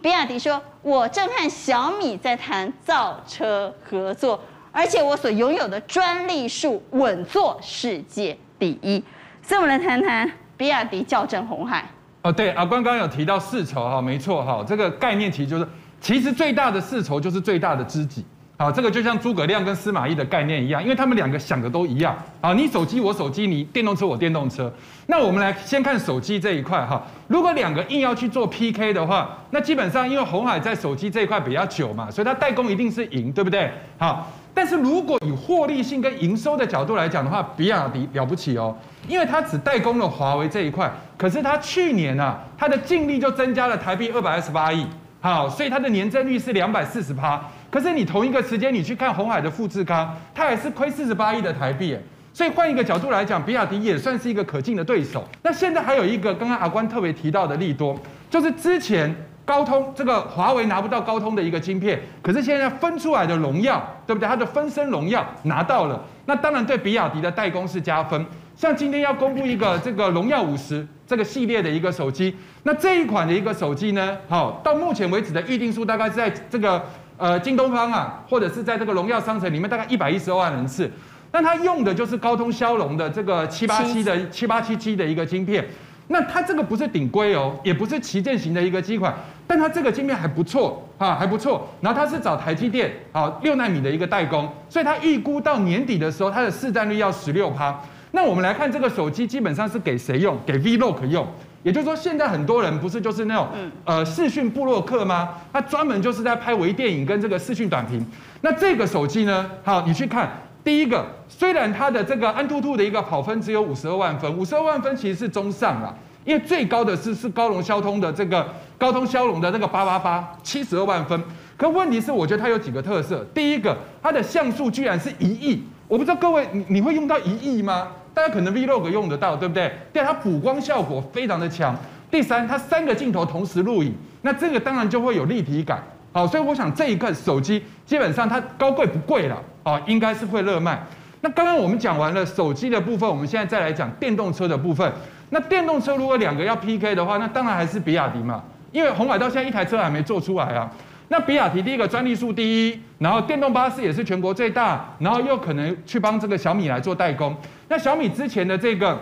[0.00, 4.40] 比亚迪说，我正和小米在谈造车合作，
[4.70, 9.02] 而且我所拥有的专利数稳坐世界第一。
[9.42, 11.84] 所以我们来谈谈比亚迪校正红海。
[12.22, 15.68] 哦，对，阿关刚刚有提到世仇哈，没错哈，这个概念其实就是，
[16.00, 18.24] 其实最大的世仇就是最大的知己。
[18.60, 22.16] 好，这个就像诸葛亮跟司马懿的概念一样，因为他们两个想的都一样。
[22.40, 24.72] 好，你手机我手机，你电动车我电动车。
[25.06, 33.70] 那我们来先看手机这一块哈，如果两个硬要去做 PK 的话，那基本上因为红海在手机这一块比较久嘛，所以它代工一定是赢，对不对？
[33.96, 38.76] 好，但是如果以获利性跟营收的角度来讲的话，比亚迪了不起哦，
[39.06, 44.84] 因为它只代工了华为这一块，可是它去年啊，它的净利就增加了台币二百二十八亿，
[45.20, 47.42] 好，所以它的年增率是两百四十趴。
[47.70, 51.98] 可是你同一个时间，你去看鸿海的富士康，它还是亏四十八亿的台币，
[52.32, 55.24] 所以换一个角度来讲，比亚迪也算是一个可敬的对手。
[55.42, 57.98] 那现在还有一个刚刚阿关特别提到的利多，
[58.30, 59.12] 就是之前
[59.44, 64.28] 高通这个华为拿不到高通的一个晶片，可是现在分出来的荣耀，对不对？
[64.28, 68.24] 它的分身荣耀拿到了，那当然对比亚迪的代工是加分。
[68.58, 72.34] 像今天要公布一个 这个荣耀五十这个系列的一个手机，
[72.64, 76.84] 那这一款的一个手机呢，好，到目前为止的预定数大概是在这个。
[77.20, 80.88] 呃，京东方啊，或者是在这个荣耀商城里面，大概一百一十二万人次，
[81.32, 85.66] 那它用的就是高通骁龙的这个七八七的七八七七的一个晶片，
[86.06, 89.12] 那它这个不是顶规哦，也不是旗舰型的一个机款，
[89.48, 91.68] 但它这个晶片还不错啊，还不错。
[91.80, 97.76] 然后它是找台积电啊六纳米的一个代工，所以它预估到年底的时候，它的市占率要十六趴。
[98.12, 100.38] 那我们来看这个手机，基本上是给谁用？
[100.46, 101.26] 给 Vlog 用。
[101.64, 103.48] 也就是说，现在很多人不是就是那种
[103.84, 105.30] 呃视讯部落客吗？
[105.52, 108.04] 他专门就是在拍微电影跟这个视讯短评。
[108.40, 109.50] 那这个手机呢？
[109.64, 110.30] 好，你去看
[110.62, 115.92] 第一个，虽然它的这个安兔兔的一个跑分只有五十二万分，五十二万分其实是中上啦，
[116.24, 118.46] 因为最高的是是高龙骁通的这个
[118.78, 121.20] 高通骁龙的那个八八八七十二万分。
[121.56, 123.26] 可问题是，我觉得它有几个特色。
[123.34, 127.88] 第一个，它的像素居然是一亿，我不知道各位你你会用到一亿吗？
[128.18, 129.70] 大家可能 Vlog 用得到，对不对？
[129.92, 131.72] 第二，它补光效果非常的强。
[132.10, 135.80] 第三，它三个镜头同时录影，那这个当然就会有立体感。
[136.10, 140.82] 好，所以我想这一个手机基本上它高贵不贵了，啊，应该是会热卖。
[141.20, 144.92] 那刚刚我们讲完了手机的部分，我们现在再来讲电动车的部分。
[145.30, 148.42] 那电动车如果两个要 PK 的话，那当然还是比亚迪嘛，
[148.72, 150.68] 因为红海到现在一台车还没做出来啊。
[151.08, 157.34] 那比亚迪第一个专利数第一，然后电动巴士也是全国最大，然后又可能去帮这个小米来做代工。
[157.68, 158.98] 那小米之前的这个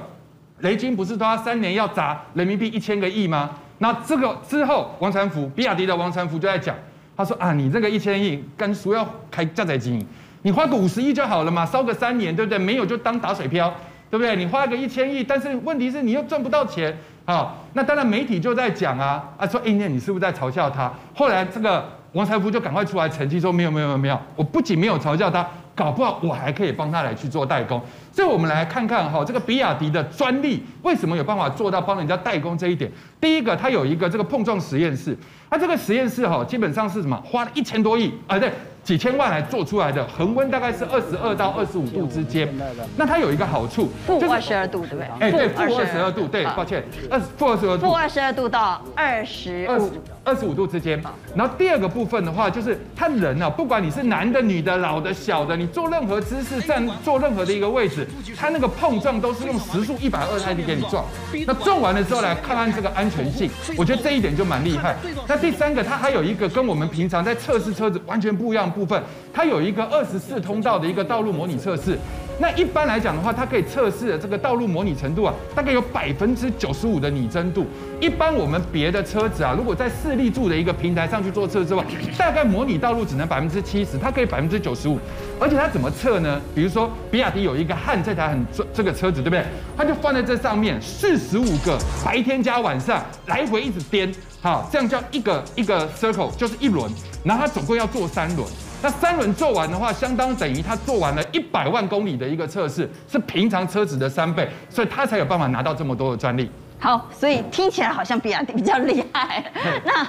[0.61, 3.51] 雷军不是说他三年要砸人民币一千个亿吗？
[3.79, 6.75] 那这个之后，王传福，比亚迪的王传福就在讲，
[7.17, 10.07] 他说啊，你这个一千亿跟说要开加载机，
[10.43, 12.57] 你花个五十亿就好了嘛，烧个三年，对不对？
[12.57, 13.75] 没有就当打水漂，
[14.09, 14.37] 对不对？
[14.37, 16.97] 你花个一千亿，但是问题是你又赚不到钱。
[17.27, 20.93] 好，那当然媒体就在讲啊啊说，哎，那你是不是在嘲笑他？
[21.13, 21.85] 后来这个
[22.17, 27.79] 王财福就赶快出来澄清说，没有没有没有，我不仅没有嘲笑他，搞不好我还可以帮他来去做代工。
[28.11, 32.91] 所以我们来看看哈，这个比亚迪的专利为什么有办法做到帮人家代工这一点？
[33.21, 35.15] 第一个，它有一个这个碰撞实验室，
[35.49, 37.17] 它这个实验室哈，基本上是什么？
[37.25, 38.53] 花了一千多亿啊，对。
[38.87, 42.49] 几千万来做出来的，恒温大概是二十二到二十五度之间。
[42.97, 45.07] 那它有一个好处，负二十二度，对不对？
[45.19, 49.91] 哎，对，负二十二度，对，抱歉，二负二十二度，负二十二度到二十五。
[50.27, 51.01] 二十五度之间，
[51.37, 58.05] 然后第二个部分的话，就是他人啊，不管你是男的、女的、老的、小的，你做任何姿势站、坐任何的一个位置，
[58.37, 61.05] 他那个碰撞都是用时速一百二十 ID 给你撞。
[61.47, 64.97] 那撞完了之后来看看这个安全性，我觉得这一点就蛮厉害。
[65.29, 69.01] 那第三个，它还有一个跟我们平常在测试车子完全不一样的部分，
[69.33, 71.99] 它有一个二十四通道的一个道路模拟测试。
[72.39, 77.67] 那一般来讲的话，它可以测试的这个道路模拟程度啊，大概有百分之九十五的拟真度。
[77.99, 81.85] 一般我们别的车子啊，如果在四立柱的一个平台上去做测试的话，
[82.19, 84.99] 大概模拟道路只能百分之七十，它可以百分之九十五。
[85.41, 86.39] 而且它怎么测呢？
[86.55, 89.43] 比如说，比亚迪有一个汉这台很这这个车子，对不对？
[89.77, 94.13] 它就放在这上面，四十五个白天加晚上来回一直颠，
[94.43, 96.91] 好，这样叫一个一个 circle 就是一轮，
[97.25, 98.47] 然后它总共要做三轮。
[98.83, 106.51] 那三轮做完的话，相当等于他做完了一百万公里的一个测试，是平常车子的三倍，所以他才有办法拿到这么多的专利。
[106.79, 109.43] 好，所以听起来好像比亚迪比较厉害。
[109.85, 110.07] 那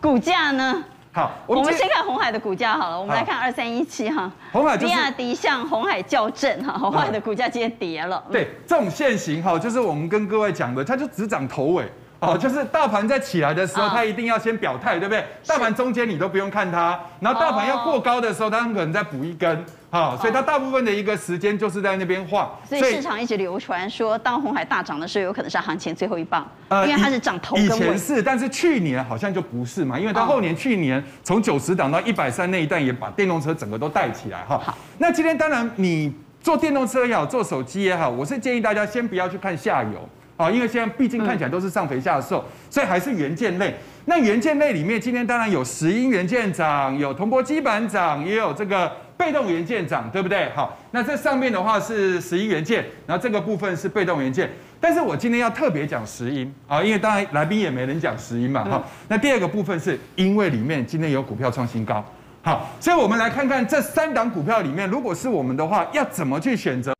[0.00, 0.84] 股价呢？
[1.12, 3.00] 好，我们，先看红海的股价好了。
[3.00, 8.22] 我们来看二三一七哈，红海、就是、比亚迪向红海校正哈，红海的股价今天跌了。
[8.30, 11.90] 对，这种线型哈，就是我们跟各位讲的，它就只涨头尾。
[12.20, 15.24] 哦，就是大盘在起来的时候，啊它一定要先表态，对不对？
[15.46, 19.64] 大盘中间你都不用看它，然后大盘要过高的时候，它很可能再补一根。
[19.92, 22.48] 好，所以它大部分的一个时间就是在那边晃。
[22.64, 27.98] 所以市场一直流传说，当红海大涨的时候，有可能是行情最后一棒，呃因为它是涨头以前。
[27.98, 34.60] 是，但是去年好像就不是嘛，因为它后年去年从九十档到一百三那一段，也把电动车整个都带起来哈。
[34.62, 40.08] 好，那今天当然你做电动车也好，做手机也好，我是建议大家先不要去看下游
[40.40, 43.74] 啊，因为现在毕竟看起来都是上肥下瘦，所以还是元件类。
[44.06, 50.48] 那元件类里面，今天当然有石英元件涨，有铜箔基板涨，也有这个被动元件涨，对不对？
[50.54, 54.50] 好，那这上面的话是石英元件，然后这个部分是被动元件。
[54.80, 58.64] 但是我今天要特别讲石英啊，因为当然来宾也没人讲石英嘛。
[58.64, 62.02] 哈，那第二个部分是因为里面今天有股票创新高。
[62.42, 66.94] 好，所以我们来看看这三档股票里面，如果是我们的话，要怎么去选择？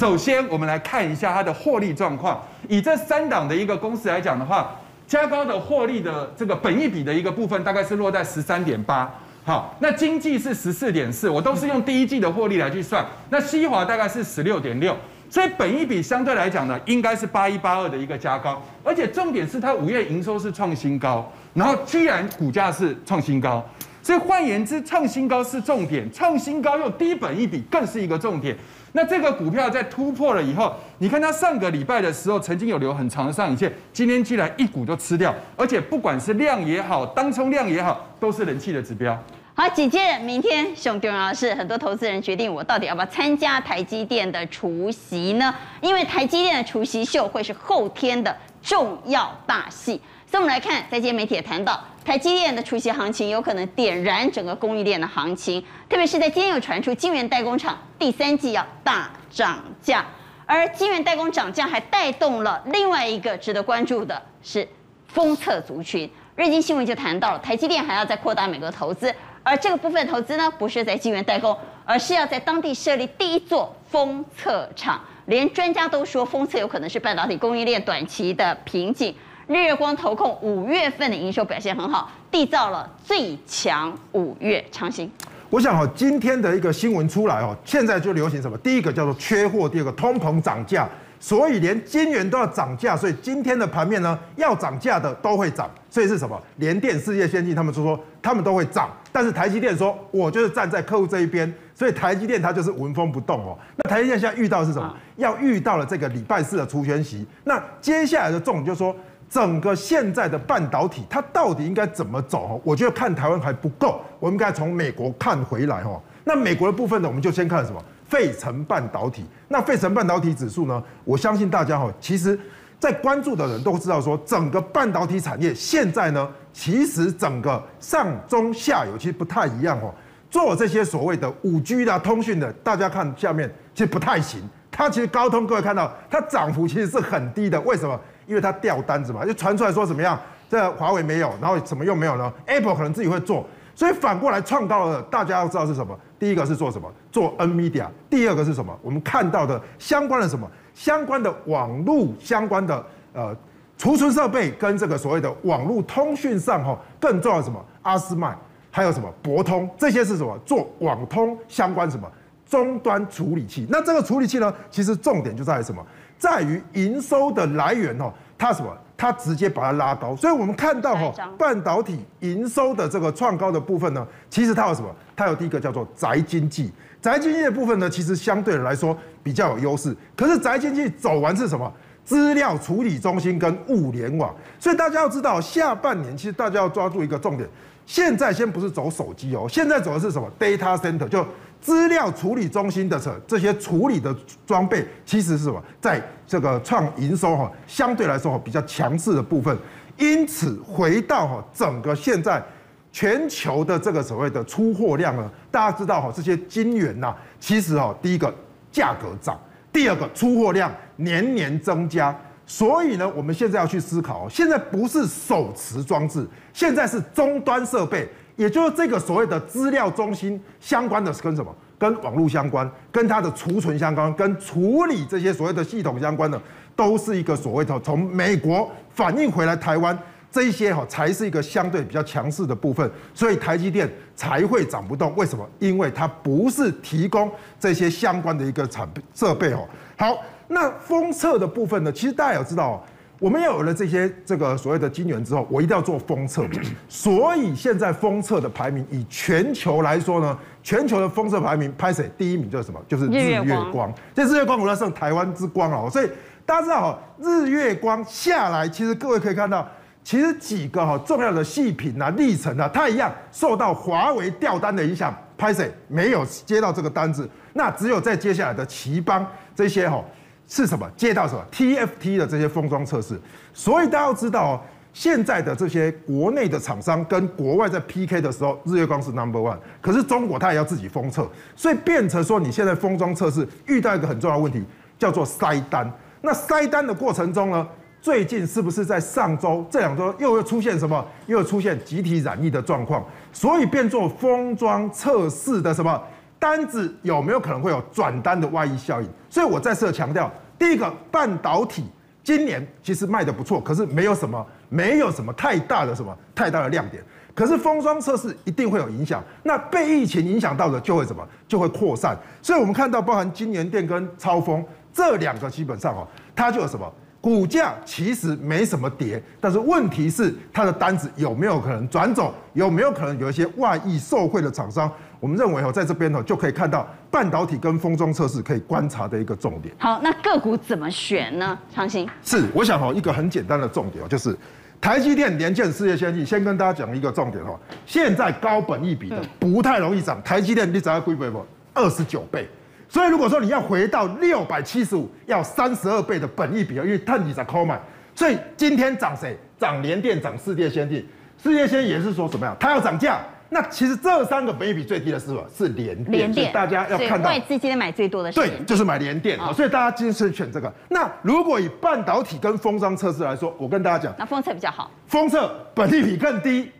[0.00, 2.42] 首先，我们来看一下它的获利状况。
[2.70, 4.74] 以这三档的一个公司来讲的话，
[5.06, 9.12] 加高的获利的这个本益比的一个部分，大概是落在十三点八。
[9.44, 13.04] 好，那经济是十四点四，我都是用第一季的获利来去算。
[13.28, 14.96] 那西华大概是十六点六，
[15.28, 18.62] 所以本益比相对来讲呢，应该是八一八二的一个加高。
[18.82, 23.62] 而且重点是它五月营收是创新高，然后居然股价是创新高。
[24.02, 28.56] 所以换言之，创新高是重点，创新高又低本益比更是一个重点。
[28.92, 39.16] 那这个股票在突破了以后，你看它上个礼拜的时候曾经有留很长的上影线，今天居然一股就吃掉，而且不管是量也好，当冲量也好，都是人气的指标。
[39.54, 45.54] 好，紧接着明天熊重要的是，很多投资人决定我到底要不要参加台积电的除夕呢？
[45.80, 50.00] 因为台积电的除夕秀会是后天的重要大戏。
[50.26, 60.04] 所以我们来看，在今天媒体也谈到，台积电的除息行情有可能点燃整个供应链的行情，特别是在今天有传出晶圆代工厂第三季要大涨价，
[60.46, 64.66] 而晶圆代工涨价还带动了另外一个值得关注的是
[65.08, 66.10] 封测族群。
[66.36, 74.98] 日经新闻就谈到了，台积电还要再扩大美国投资，而这个部分投资呢，不是在晶圆代工，而是要在当地设立第一座封测厂。
[75.26, 79.14] 连专家都说，封测有可能是半导体供应链短期的瓶颈。
[79.50, 85.10] 日月光投控五月份的营收表现很好，缔造了最强五月长新。
[85.48, 88.56] 我想哈，今天的一个新闻出来哦，现在就流行什么？
[88.58, 90.88] 第一个叫做缺货，第二个通膨涨价，
[91.18, 95.68] 所以连金圆都要涨价，所以今天的盘面呢，要涨价的都会涨。
[95.90, 96.40] 所以是什么？
[96.58, 103.58] 联电、世界先进他们说说他们都会涨，但是台积电说，我就是站在客户这一边，所以台积电它就是纹风不动哦。
[103.78, 104.94] 那台积电现在遇到是什么？
[105.16, 108.94] 要遇到了这个礼拜四的除权息，那接下来的重点就是说。
[109.30, 112.60] 整个现在的半导体，它到底应该怎么走？
[112.64, 115.98] 我觉得看台湾还不够，我们应该从美国看回来哈。
[116.24, 117.80] 那美国的部分呢，我们就先看什么？
[118.08, 119.24] 费城半导体。
[119.46, 120.82] 那费城半导体指数呢？
[121.04, 122.36] 我相信大家哈，其实，
[122.80, 129.94] 在关注的人都知道说，整个半导体产业现在呢，其实整个上中下游其实不太一样哦。
[130.28, 134.42] 做这些所谓的五 G 的通讯的，大家看下面其实不太行。
[134.72, 137.98] 它其实高通，各位看到它涨幅其实是很低的，为什么？
[138.30, 140.16] 因为它掉单子嘛，就传出来说怎么样？
[140.48, 145.02] 这华为没有，然后怎么又没有呢？Apple 可能自己会做，所以反过来创高了。
[145.02, 145.98] 大家要知道是什么？
[146.16, 146.88] 第一个是做什么？
[147.10, 147.86] 做 NVIDIA。
[148.08, 148.72] 第二个是什么？
[148.82, 150.48] 我们看到的相关的什么？
[150.72, 153.36] 相关的网络相关的呃
[153.76, 157.60] 储存设备跟这个所谓的网络通讯上哈，更重要的什么？
[157.82, 158.36] 阿斯麦
[158.70, 159.12] 还有什么？
[159.20, 160.38] 博通这些是什么？
[160.46, 162.08] 做网通相关什么？
[162.48, 163.66] 终端处理器。
[163.68, 165.84] 那这个处理器呢，其实重点就在于什么？
[166.20, 168.70] 在于营收的来源哦，它什么？
[168.96, 174.94] 它直接把它拉高，所以我们看到哈，半导体营收的这个创高的部分呢，其实它有什么？
[175.16, 179.96] 它有第一个叫做宅经济，宅经济的部分呢，其实相对来说比较有优势。
[180.14, 181.72] 可是宅经济走完是什么？
[182.04, 184.34] 资料处理中心跟物联网。
[184.58, 187.48] 所以大家要知道，下半年其实大家要抓住一个重点，
[187.86, 191.26] 现在先不是走手机哦，现在走的是什么？Data Center 就。
[191.60, 194.14] 资料处理中心的这这些处理的
[194.46, 195.62] 装备，其实是什么？
[195.80, 199.56] 在这个创营收哈，相对来说哈比较强势的部分。
[199.98, 202.42] 因此回到哈整个现在
[202.90, 208.34] 全球的这个所谓的出货量呢，大家知道哈这些晶圆呐，其实哈第一个
[208.72, 209.38] 价格涨，
[209.70, 212.16] 第二个出货量年年增加。
[212.46, 218.08] 所以呢，我们现在要去思考，现在不是手持装置，现在是终端设备。
[218.40, 221.54] 也就是这个所谓的资料中心相关的是跟什么？
[221.78, 226.40] 跟网络相关，跟它的储存相关，跟处理这些所谓的系统相关的，
[226.74, 229.98] 都是一个所谓的从美国反映回来台湾，
[230.32, 233.86] 这一些哈才是一个相对比较强势的部分，所以台积电
[234.16, 235.14] 才会涨不动。
[235.16, 235.46] 为什么？
[235.58, 239.68] 因为它不是提供这些相关的一个产设备哦。
[239.98, 240.16] 好，
[240.48, 241.92] 那封测的部分呢？
[241.92, 242.82] 其实大家有知道，
[243.20, 246.42] 我们要有了这些这个所谓的晶圆之后，我一定要做封测。
[246.88, 252.80] 所以现在封测的排名，以全球来说呢，全球的封测排名，拍谁第一名就是什么？
[252.88, 253.92] 就是日月光。
[254.14, 255.88] 这日月光，我要胜台湾之光哦！
[255.90, 256.08] 所以
[256.46, 259.68] 大家知道哈，日月光下来，其实各位可以看到，
[260.02, 267.28] 其实几个哈重要的细品啊、历程啊，它一样受到华为掉单的影响，拍谁没有接到这个单子？
[267.52, 270.02] 那只有在接下来的奇邦这些哈。
[270.50, 270.90] 是什么？
[270.96, 273.18] 接到什么 TFT 的这些封装测试，
[273.54, 274.60] 所以大家要知道哦，
[274.92, 284.60] 现在的这些国内的厂商跟国外在 PK 的时候，日月光是 Number One，可是中国它也要自己封测，所以变成说你现在封装测试遇到一个很重要的问题，
[284.98, 285.88] 叫做塞单。
[286.20, 287.64] 那塞单的过程中呢，
[288.02, 291.06] 最近是不是在上周这两周又又出现什么？
[291.26, 296.02] 又出现集体染疫的状况，所以变做封装测试的什么？
[296.40, 299.08] 单子有没有可能会有转单的外溢效应？
[299.28, 300.28] 所以我再次强调，
[300.58, 301.84] 第一个半导体
[302.24, 307.00] 今年其实卖得不错，可是没有什么，没有什么太大的什么太大的亮点。
[307.34, 311.26] 可是封装测试一定会有影响，那被疫情影响到的就会什么？
[311.46, 312.16] 就会扩散。
[312.42, 316.90] 所以我们看到，包含金源电跟超风这两个，基本上哦，它就有什么？
[317.20, 322.34] 股价其实没什么跌，但是问题是它的单子有没有可能转走？
[322.54, 324.90] 有没有可能有一些外溢受惠的厂商？
[325.20, 329.74] 我们认为哦，在这边呢就可以看到半导体跟封装测试可以观察的一个重点。
[329.78, 331.56] 好，那个股怎么选呢？
[331.72, 334.34] 长兴是，我想哈一个很简单的重点哦，就是
[334.80, 336.24] 台积电、联电、世界先进。
[336.24, 337.54] 先跟大家讲一个重点哈，
[337.84, 340.22] 现在高本益比的不太容易涨。
[340.22, 341.44] 台积电你涨到几倍不？
[341.74, 342.48] 二十九倍。
[342.88, 347.78] 所以如果说你要回到六百七十五，要三十二倍的本益比啊，因为碳底在抠买。
[348.14, 349.38] 所以今天涨谁？
[349.58, 351.06] 涨联电，涨世界先进。
[351.42, 352.56] 世界先进也是说什么呀？
[352.58, 353.20] 它要涨价。
[353.50, 355.44] 那其实这三个本益比最低的是什么？
[355.54, 356.18] 是联电。
[356.18, 358.40] 联电，大家要看到外资今天买最多的是。
[358.40, 359.52] 对，就是买联电啊。
[359.52, 360.72] 所以大家今天是选这个。
[360.88, 364.90] 那如果以半导体跟封装测试来说，我跟大家讲，那封测比较好。
[365.06, 366.70] 封测本益比更低。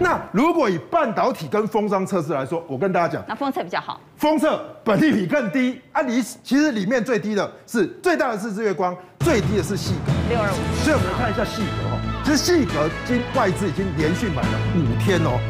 [0.00, 4.00] 那如果以半导体跟封装测试来说，我跟大家讲，那封测比较好。
[4.16, 10.12] 封测本地比更低啊，离其实里面最低的是最大的是日月光，最低的是细格。
[10.28, 10.56] 六二五。
[10.84, 15.40] 所以我们来看一下细格哈，其实细格今外资已经连续买了五天哦，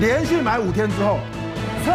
[0.00, 1.18] 连续买五天之后，
[1.84, 1.92] 测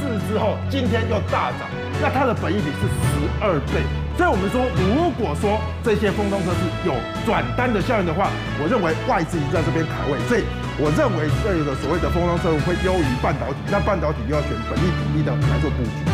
[0.00, 1.68] 试之后今天又大涨，
[2.02, 3.80] 那它的本益比是十二倍。
[4.18, 6.92] 所以我们说，如果说这些封装测试有
[7.24, 8.28] 转单的效应的话，
[8.60, 10.44] 我认为外资已经在这边卡位，所以。
[10.80, 16.11] 我认为这个所谓的封装测试会优于半导体，那半导体就要选本益比例的来做布局。